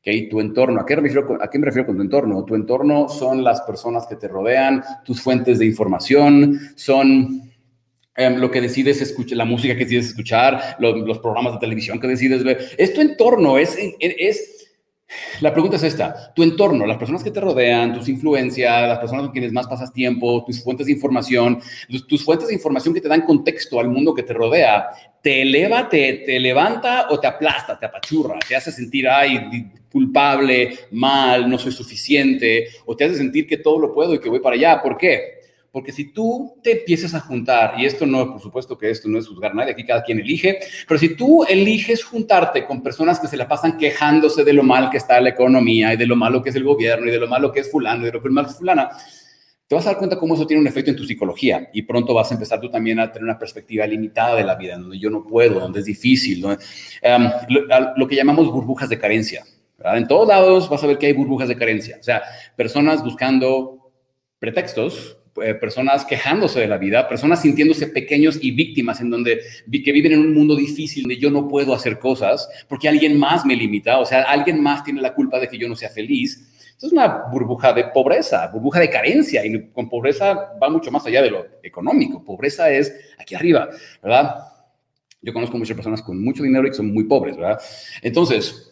¿Okay? 0.00 0.28
Tu 0.28 0.40
entorno, 0.40 0.80
¿a 0.80 0.86
qué, 0.86 0.96
refiero, 0.96 1.38
¿a 1.42 1.50
qué 1.50 1.58
me 1.58 1.66
refiero 1.66 1.86
con 1.86 1.96
tu 1.96 2.02
entorno? 2.02 2.44
Tu 2.44 2.54
entorno 2.54 3.08
son 3.08 3.44
las 3.44 3.60
personas 3.62 4.06
que 4.06 4.16
te 4.16 4.28
rodean, 4.28 4.82
tus 5.04 5.20
fuentes 5.20 5.58
de 5.58 5.66
información, 5.66 6.58
son 6.74 7.52
em, 8.16 8.36
lo 8.36 8.50
que 8.50 8.62
decides 8.62 9.02
escuchar, 9.02 9.36
la 9.36 9.44
música 9.44 9.74
que 9.74 9.84
decides 9.84 10.06
escuchar, 10.06 10.76
los, 10.78 11.18
programas 11.18 11.52
de 11.52 11.58
televisión 11.58 12.00
que 12.00 12.08
decides 12.08 12.42
ver. 12.42 12.70
Es 12.78 12.94
tu 12.94 13.02
entorno, 13.02 13.58
es, 13.58 13.76
es 14.00 14.59
la 15.40 15.52
pregunta 15.52 15.76
es 15.76 15.82
esta, 15.82 16.32
tu 16.34 16.42
entorno, 16.42 16.86
las 16.86 16.98
personas 16.98 17.22
que 17.22 17.30
te 17.30 17.40
rodean, 17.40 17.94
tus 17.94 18.08
influencias, 18.08 18.88
las 18.88 18.98
personas 18.98 19.24
con 19.24 19.32
quienes 19.32 19.52
más 19.52 19.66
pasas 19.66 19.92
tiempo, 19.92 20.44
tus 20.44 20.62
fuentes 20.62 20.86
de 20.86 20.92
información, 20.92 21.60
tus, 22.08 22.24
fuentes 22.24 22.48
de 22.48 22.54
información 22.54 22.94
que 22.94 23.00
te 23.00 23.08
dan 23.08 23.22
contexto 23.22 23.80
al 23.80 23.88
mundo 23.88 24.14
que 24.14 24.22
te 24.22 24.32
rodea, 24.32 24.88
te 25.22 25.42
eleva, 25.42 25.88
te, 25.88 26.22
te 26.26 26.38
levanta 26.38 27.06
o 27.10 27.18
te 27.18 27.26
aplasta, 27.26 27.78
te 27.78 27.86
apachurra, 27.86 28.38
te 28.46 28.56
hace 28.56 28.70
sentir, 28.70 29.08
ay, 29.08 29.70
culpable, 29.90 30.78
mal, 30.92 31.48
no 31.48 31.58
soy 31.58 31.72
suficiente, 31.72 32.68
o 32.86 32.96
te 32.96 33.04
hace 33.04 33.16
sentir 33.16 33.46
que 33.46 33.56
todo 33.56 33.78
lo 33.78 33.92
puedo 33.92 34.14
y 34.14 34.20
que 34.20 34.28
voy 34.28 34.40
para 34.40 34.56
allá. 34.56 34.80
¿Por 34.82 34.96
qué? 34.96 35.39
Porque 35.72 35.92
si 35.92 36.12
tú 36.12 36.54
te 36.62 36.80
empiezas 36.80 37.14
a 37.14 37.20
juntar, 37.20 37.74
y 37.78 37.86
esto 37.86 38.04
no, 38.04 38.32
por 38.32 38.40
supuesto 38.40 38.76
que 38.76 38.90
esto 38.90 39.08
no 39.08 39.18
es 39.18 39.28
juzgar 39.28 39.52
a 39.52 39.54
nadie, 39.54 39.72
aquí 39.72 39.84
cada 39.84 40.02
quien 40.02 40.18
elige, 40.18 40.58
pero 40.88 40.98
si 40.98 41.14
tú 41.14 41.44
eliges 41.44 42.02
juntarte 42.02 42.66
con 42.66 42.82
personas 42.82 43.20
que 43.20 43.28
se 43.28 43.36
la 43.36 43.46
pasan 43.46 43.78
quejándose 43.78 44.42
de 44.42 44.52
lo 44.52 44.64
mal 44.64 44.90
que 44.90 44.96
está 44.96 45.20
la 45.20 45.28
economía 45.28 45.94
y 45.94 45.96
de 45.96 46.06
lo 46.06 46.16
malo 46.16 46.42
que 46.42 46.50
es 46.50 46.56
el 46.56 46.64
gobierno 46.64 47.06
y 47.06 47.10
de 47.10 47.20
lo 47.20 47.28
malo 47.28 47.52
que 47.52 47.60
es 47.60 47.70
fulano 47.70 48.02
y 48.02 48.06
de 48.06 48.12
lo 48.12 48.20
que 48.20 48.28
es 48.28 48.34
malo 48.34 48.48
fulana, 48.48 48.90
te 49.70 49.76
vas 49.76 49.86
a 49.86 49.90
dar 49.90 49.98
cuenta 49.98 50.18
cómo 50.18 50.34
eso 50.34 50.48
tiene 50.48 50.60
un 50.60 50.66
efecto 50.66 50.90
en 50.90 50.96
tu 50.96 51.04
psicología 51.04 51.70
y 51.72 51.82
pronto 51.82 52.12
vas 52.12 52.28
a 52.32 52.34
empezar 52.34 52.60
tú 52.60 52.68
también 52.68 52.98
a 52.98 53.12
tener 53.12 53.22
una 53.22 53.38
perspectiva 53.38 53.86
limitada 53.86 54.34
de 54.34 54.42
la 54.42 54.56
vida, 54.56 54.76
donde 54.76 54.98
yo 54.98 55.10
no 55.10 55.24
puedo, 55.24 55.60
donde 55.60 55.78
es 55.78 55.84
difícil, 55.84 56.44
em, 57.00 57.30
lo, 57.96 58.08
que 58.08 58.16
llamamos 58.16 58.50
burbujas 58.50 58.88
de 58.88 58.98
carencia. 58.98 59.44
En 59.84 60.08
todos 60.08 60.26
lados 60.26 60.68
vas 60.68 60.82
a 60.82 60.88
ver 60.88 60.98
que 60.98 61.06
hay 61.06 61.12
burbujas 61.12 61.46
de 61.46 61.56
carencia, 61.56 61.98
o 62.00 62.02
sea, 62.02 62.20
personas 62.56 63.04
buscando 63.04 63.92
pretextos 64.40 65.19
eh, 65.42 65.54
personas 65.54 66.04
quejándose 66.04 66.60
de 66.60 66.66
la 66.66 66.78
vida, 66.78 67.08
personas 67.08 67.42
sintiéndose 67.42 67.86
pequeños 67.88 68.38
y 68.40 68.50
víctimas 68.50 69.00
en 69.00 69.10
donde 69.10 69.40
que 69.70 69.92
viven 69.92 70.12
en 70.12 70.20
un 70.20 70.34
mundo 70.34 70.56
difícil 70.56 71.02
donde 71.02 71.18
yo 71.18 71.30
no 71.30 71.48
puedo 71.48 71.74
hacer 71.74 71.98
cosas 71.98 72.48
porque 72.68 72.88
alguien 72.88 73.18
más 73.18 73.44
me 73.44 73.56
limita, 73.56 73.98
o 73.98 74.06
sea, 74.06 74.22
alguien 74.22 74.62
más 74.62 74.84
tiene 74.84 75.00
la 75.00 75.14
culpa 75.14 75.38
de 75.38 75.48
que 75.48 75.58
yo 75.58 75.68
no 75.68 75.76
sea 75.76 75.88
feliz. 75.88 76.46
Esto 76.72 76.86
es 76.86 76.92
una 76.92 77.24
burbuja 77.30 77.72
de 77.72 77.84
pobreza, 77.84 78.46
burbuja 78.48 78.80
de 78.80 78.88
carencia 78.88 79.44
y 79.44 79.70
con 79.70 79.88
pobreza 79.88 80.52
va 80.62 80.70
mucho 80.70 80.90
más 80.90 81.04
allá 81.06 81.20
de 81.22 81.30
lo 81.30 81.46
económico. 81.62 82.24
Pobreza 82.24 82.70
es 82.70 82.94
aquí 83.18 83.34
arriba, 83.34 83.68
¿verdad? 84.02 84.36
Yo 85.20 85.32
conozco 85.32 85.58
muchas 85.58 85.74
personas 85.74 86.00
con 86.00 86.22
mucho 86.22 86.42
dinero 86.42 86.66
y 86.66 86.70
que 86.70 86.76
son 86.76 86.92
muy 86.92 87.04
pobres, 87.04 87.36
¿verdad? 87.36 87.60
Entonces, 88.00 88.69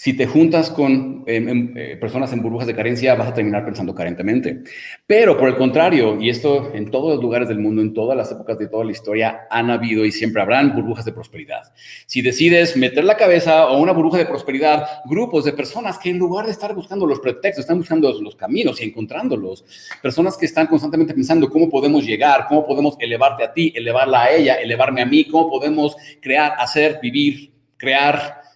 si 0.00 0.12
te 0.12 0.28
juntas 0.28 0.70
con 0.70 1.24
em, 1.26 1.48
em, 1.48 1.74
eh, 1.76 1.96
personas 1.96 2.32
en 2.32 2.40
burbujas 2.40 2.68
de 2.68 2.76
carencia, 2.76 3.16
vas 3.16 3.26
a 3.26 3.34
terminar 3.34 3.64
pensando 3.64 3.92
carentemente. 3.92 4.62
Pero 5.08 5.36
por 5.36 5.48
el 5.48 5.56
contrario, 5.56 6.20
y 6.20 6.30
esto 6.30 6.70
en 6.72 6.88
todos 6.88 7.14
los 7.14 7.20
lugares 7.20 7.48
del 7.48 7.58
mundo, 7.58 7.82
en 7.82 7.92
todas 7.92 8.16
las 8.16 8.30
épocas 8.30 8.56
de 8.60 8.68
toda 8.68 8.84
la 8.84 8.92
historia, 8.92 9.48
han 9.50 9.70
habido 9.70 10.04
y 10.04 10.12
siempre 10.12 10.40
habrán 10.40 10.72
burbujas 10.72 11.04
de 11.04 11.10
prosperidad. 11.10 11.72
Si 12.06 12.22
decides 12.22 12.76
meter 12.76 13.02
la 13.02 13.16
cabeza 13.16 13.66
o 13.66 13.78
una 13.82 13.90
burbuja 13.90 14.18
de 14.18 14.26
prosperidad, 14.26 14.86
grupos 15.04 15.44
de 15.44 15.52
personas 15.52 15.98
que 15.98 16.10
en 16.10 16.18
lugar 16.18 16.46
de 16.46 16.52
estar 16.52 16.72
buscando 16.76 17.04
los 17.04 17.18
pretextos, 17.18 17.64
están 17.64 17.78
buscando 17.78 18.22
los 18.22 18.36
caminos 18.36 18.80
y 18.80 18.84
encontrándolos. 18.84 19.64
Personas 20.00 20.36
que 20.36 20.46
están 20.46 20.68
constantemente 20.68 21.12
pensando 21.12 21.50
cómo 21.50 21.68
podemos 21.68 22.06
llegar, 22.06 22.46
cómo 22.48 22.64
podemos 22.64 22.94
elevarte 23.00 23.42
a 23.42 23.52
ti, 23.52 23.72
elevarla 23.74 24.22
a 24.22 24.30
ella, 24.30 24.54
elevarme 24.54 25.02
a 25.02 25.06
mí, 25.06 25.24
cómo 25.24 25.50
podemos 25.50 25.96
crear, 26.20 26.52
hacer, 26.56 27.00
vivir, 27.02 27.50
crear 27.76 28.47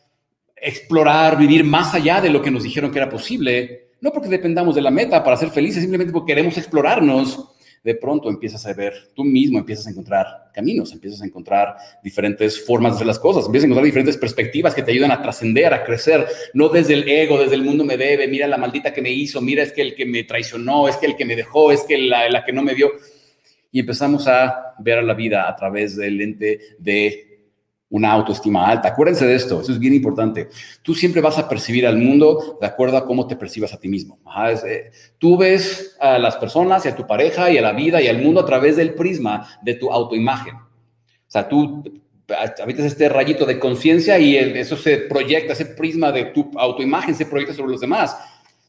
explorar, 0.62 1.36
vivir 1.36 1.64
más 1.64 1.92
allá 1.92 2.20
de 2.20 2.30
lo 2.30 2.40
que 2.40 2.50
nos 2.50 2.62
dijeron 2.62 2.92
que 2.92 2.98
era 2.98 3.10
posible, 3.10 3.88
no 4.00 4.12
porque 4.12 4.28
dependamos 4.28 4.74
de 4.74 4.80
la 4.80 4.90
meta 4.90 5.22
para 5.22 5.36
ser 5.36 5.50
felices, 5.50 5.82
simplemente 5.82 6.12
porque 6.12 6.32
queremos 6.32 6.56
explorarnos, 6.56 7.48
de 7.82 7.96
pronto 7.96 8.28
empiezas 8.30 8.64
a 8.64 8.72
ver, 8.72 9.10
tú 9.12 9.24
mismo 9.24 9.58
empiezas 9.58 9.88
a 9.88 9.90
encontrar 9.90 10.50
caminos, 10.54 10.92
empiezas 10.92 11.20
a 11.20 11.26
encontrar 11.26 11.74
diferentes 12.02 12.64
formas 12.64 12.92
de 12.92 12.96
hacer 12.96 13.06
las 13.08 13.18
cosas, 13.18 13.46
empiezas 13.46 13.64
a 13.64 13.66
encontrar 13.66 13.86
diferentes 13.86 14.16
perspectivas 14.16 14.72
que 14.72 14.84
te 14.84 14.92
ayudan 14.92 15.10
a 15.10 15.20
trascender, 15.20 15.74
a 15.74 15.82
crecer, 15.82 16.26
no 16.54 16.68
desde 16.68 16.94
el 16.94 17.08
ego, 17.08 17.40
desde 17.40 17.56
el 17.56 17.64
mundo 17.64 17.84
me 17.84 17.96
debe, 17.96 18.28
mira 18.28 18.46
la 18.46 18.56
maldita 18.56 18.92
que 18.92 19.02
me 19.02 19.10
hizo, 19.10 19.40
mira 19.40 19.64
es 19.64 19.72
que 19.72 19.82
el 19.82 19.96
que 19.96 20.06
me 20.06 20.22
traicionó, 20.22 20.88
es 20.88 20.96
que 20.96 21.06
el 21.06 21.16
que 21.16 21.24
me 21.24 21.34
dejó, 21.34 21.72
es 21.72 21.82
que 21.82 21.98
la, 21.98 22.28
la 22.28 22.44
que 22.44 22.52
no 22.52 22.62
me 22.62 22.76
dio. 22.76 22.92
Y 23.72 23.80
empezamos 23.80 24.28
a 24.28 24.74
ver 24.78 24.98
a 24.98 25.02
la 25.02 25.14
vida 25.14 25.48
a 25.48 25.56
través 25.56 25.96
del 25.96 26.18
lente 26.18 26.60
de 26.78 27.31
una 27.92 28.10
autoestima 28.10 28.66
alta. 28.66 28.88
Acuérdense 28.88 29.26
de 29.26 29.34
esto, 29.34 29.60
eso 29.60 29.70
es 29.70 29.78
bien 29.78 29.92
importante. 29.92 30.48
Tú 30.80 30.94
siempre 30.94 31.20
vas 31.20 31.38
a 31.38 31.46
percibir 31.46 31.86
al 31.86 31.98
mundo 31.98 32.58
de 32.58 32.66
acuerdo 32.66 32.96
a 32.96 33.04
cómo 33.04 33.26
te 33.26 33.36
percibas 33.36 33.74
a 33.74 33.78
ti 33.78 33.88
mismo. 33.88 34.18
Eh, 34.66 34.90
tú 35.18 35.36
ves 35.36 35.94
a 36.00 36.18
las 36.18 36.36
personas 36.36 36.84
y 36.86 36.88
a 36.88 36.96
tu 36.96 37.06
pareja 37.06 37.50
y 37.50 37.58
a 37.58 37.62
la 37.62 37.72
vida 37.72 38.00
y 38.00 38.08
al 38.08 38.18
mundo 38.18 38.40
a 38.40 38.46
través 38.46 38.76
del 38.76 38.94
prisma 38.94 39.46
de 39.62 39.74
tu 39.74 39.92
autoimagen. 39.92 40.54
O 40.54 41.28
sea, 41.28 41.46
tú 41.46 41.84
habitas 42.62 42.86
este 42.86 43.10
rayito 43.10 43.44
de 43.44 43.58
conciencia 43.58 44.18
y 44.18 44.36
eso 44.36 44.76
se 44.76 44.96
proyecta, 44.96 45.52
ese 45.52 45.66
prisma 45.66 46.10
de 46.12 46.26
tu 46.26 46.50
autoimagen 46.56 47.14
se 47.14 47.26
proyecta 47.26 47.54
sobre 47.54 47.72
los 47.72 47.80
demás. 47.82 48.16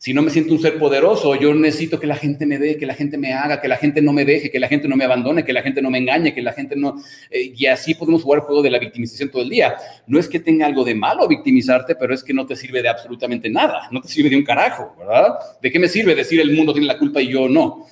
Si 0.04 0.14
no 0.14 0.22
me 0.22 0.32
siento 0.32 0.54
un 0.54 0.60
ser 0.60 0.78
poderoso, 0.78 1.34
yo 1.36 1.56
necesito 1.56 1.98
que 1.98 2.08
la 2.08 2.18
gente 2.18 2.46
me 2.46 2.58
dé, 2.58 2.76
que 2.76 2.86
la 2.86 2.94
gente 2.94 3.18
me 3.18 3.32
haga, 3.32 3.62
que 3.62 3.70
la 3.70 3.78
gente 3.78 4.02
no 4.02 4.12
me 4.12 4.26
deje, 4.26 4.52
que 4.52 4.60
la 4.60 4.68
gente 4.68 4.86
no 4.90 4.98
me 4.98 5.06
abandone, 5.06 5.46
que 5.46 5.54
la 5.54 5.62
gente 5.62 5.82
no 5.82 5.90
me 5.90 5.98
engañe, 5.98 6.34
que 6.34 6.42
la 6.42 6.52
gente 6.52 6.76
no... 6.76 7.02
Eh, 7.32 7.54
y 7.56 7.68
así 7.68 7.96
podemos 7.96 8.22
jugar 8.22 8.40
el 8.42 8.46
juego 8.46 8.62
de 8.62 8.70
la 8.70 8.80
victimización 8.80 9.32
todo 9.32 9.44
el 9.44 9.48
día. 9.48 9.76
No 10.06 10.20
es 10.20 10.28
que 10.28 10.42
tenga 10.42 10.66
algo 10.66 10.84
de 10.84 10.94
malo 10.94 11.26
victimizarte, 11.26 11.96
pero 11.96 12.14
es 12.14 12.22
que 12.22 12.34
no 12.34 12.46
te 12.46 12.58
sirve 12.58 12.82
de 12.82 12.90
absolutamente 12.90 13.50
nada, 13.50 13.88
no 13.92 14.02
te 14.02 14.10
sirve 14.10 14.30
de 14.30 14.36
un 14.36 14.44
carajo, 14.44 14.94
¿verdad? 15.00 15.38
¿De 15.62 15.72
qué 15.72 15.80
me 15.80 15.88
sirve 15.88 16.16
decir 16.16 16.42
el 16.42 16.54
mundo 16.54 16.74
tiene 16.74 16.88
la 16.88 17.00
culpa 17.00 17.22
y 17.22 17.30
yo 17.30 17.48
no? 17.48 17.88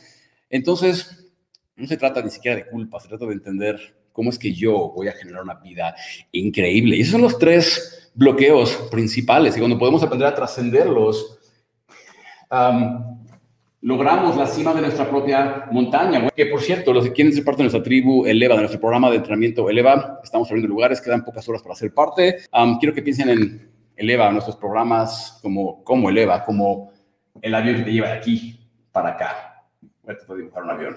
Entonces, 0.49 1.31
no 1.77 1.87
se 1.87 1.95
trata 1.95 2.21
ni 2.21 2.29
siquiera 2.29 2.57
de 2.57 2.65
culpa, 2.65 2.99
se 2.99 3.07
trata 3.07 3.25
de 3.25 3.35
entender 3.35 3.79
cómo 4.11 4.31
es 4.31 4.37
que 4.37 4.51
yo 4.51 4.91
voy 4.93 5.07
a 5.07 5.13
generar 5.13 5.43
una 5.43 5.53
vida 5.61 5.95
increíble. 6.33 6.97
Y 6.97 7.01
esos 7.03 7.13
son 7.13 7.21
los 7.21 7.39
tres 7.39 8.11
bloqueos 8.15 8.89
principales 8.91 9.55
y 9.55 9.59
cuando 9.59 9.79
podemos 9.79 10.03
aprender 10.03 10.27
a 10.27 10.35
trascenderlos, 10.35 11.37
logramos 13.81 14.37
la 14.37 14.47
cima 14.47 14.73
de 14.73 14.81
nuestra 14.81 15.09
propia 15.09 15.67
montaña. 15.71 16.29
Que 16.35 16.45
por 16.47 16.61
cierto, 16.61 16.93
los 16.93 17.05
que 17.05 17.13
quieren 17.13 17.33
ser 17.33 17.43
parte 17.43 17.59
de 17.59 17.63
nuestra 17.65 17.83
tribu 17.83 18.25
Eleva, 18.25 18.55
de 18.55 18.61
nuestro 18.61 18.79
programa 18.79 19.09
de 19.09 19.17
entrenamiento 19.17 19.69
Eleva, 19.69 20.19
estamos 20.23 20.47
abriendo 20.49 20.69
lugares, 20.69 21.01
quedan 21.01 21.23
pocas 21.23 21.47
horas 21.49 21.61
para 21.61 21.75
ser 21.75 21.93
parte. 21.93 22.37
quiero 22.79 22.93
que 22.93 23.01
piensen 23.01 23.29
en 23.29 23.71
Eleva, 23.95 24.31
nuestros 24.31 24.55
programas 24.55 25.39
como, 25.41 25.83
como 25.83 26.09
Eleva, 26.09 26.43
como 26.43 26.91
el 27.41 27.55
avión 27.55 27.77
que 27.77 27.83
te 27.83 27.93
lleva 27.93 28.07
de 28.07 28.13
aquí 28.13 28.59
para 28.91 29.09
acá. 29.09 29.65
Voy 30.03 30.15
a 30.15 30.35
dibujar 30.35 30.63
un 30.63 30.69
avión. 30.69 30.95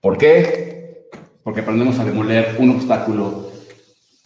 ¿Por 0.00 0.16
qué? 0.16 1.08
Porque 1.42 1.60
aprendemos 1.60 1.98
a 1.98 2.04
demoler 2.04 2.56
un 2.58 2.70
obstáculo 2.70 3.50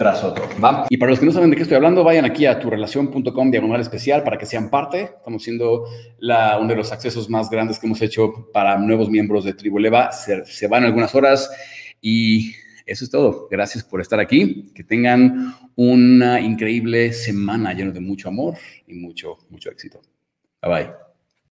tras 0.01 0.25
otro. 0.25 0.49
Y 0.89 0.97
para 0.97 1.11
los 1.11 1.21
que 1.21 1.27
no 1.27 1.33
saben 1.33 1.51
de 1.51 1.57
qué 1.57 1.63
estoy 1.63 1.77
hablando, 1.77 2.03
vayan 2.03 2.25
aquí 2.25 2.47
a 2.47 2.59
turelación.com 2.59 3.51
diagonal 3.51 3.83
especial 3.83 4.25
para 4.25 4.39
que 4.39 4.47
sean 4.47 4.71
parte. 4.71 5.11
Estamos 5.19 5.43
siendo 5.43 5.85
la, 6.19 6.59
uno 6.59 6.69
de 6.69 6.77
los 6.77 6.91
accesos 6.91 7.29
más 7.29 7.51
grandes 7.51 7.79
que 7.79 7.87
hemos 7.87 8.01
hecho 8.01 8.49
para 8.51 8.79
nuevos 8.79 9.11
miembros 9.11 9.45
de 9.45 9.53
Tribu 9.53 9.79
Leva. 9.79 10.11
Se, 10.11 10.47
se 10.47 10.69
van 10.69 10.85
algunas 10.85 11.15
horas 11.15 11.51
y 12.01 12.55
eso 12.87 13.05
es 13.05 13.11
todo. 13.11 13.47
Gracias 13.51 13.85
por 13.85 14.01
estar 14.01 14.21
aquí. 14.21 14.73
Que 14.75 14.85
tengan 14.85 15.55
una 15.77 16.41
increíble 16.41 17.13
semana 17.13 17.75
llena 17.75 17.91
de 17.91 18.01
mucho 18.01 18.29
amor 18.29 18.55
y 18.87 18.95
mucho, 18.95 19.37
mucho 19.51 19.69
éxito. 19.69 20.01
Bye 20.63 20.73
bye. 20.73 21.10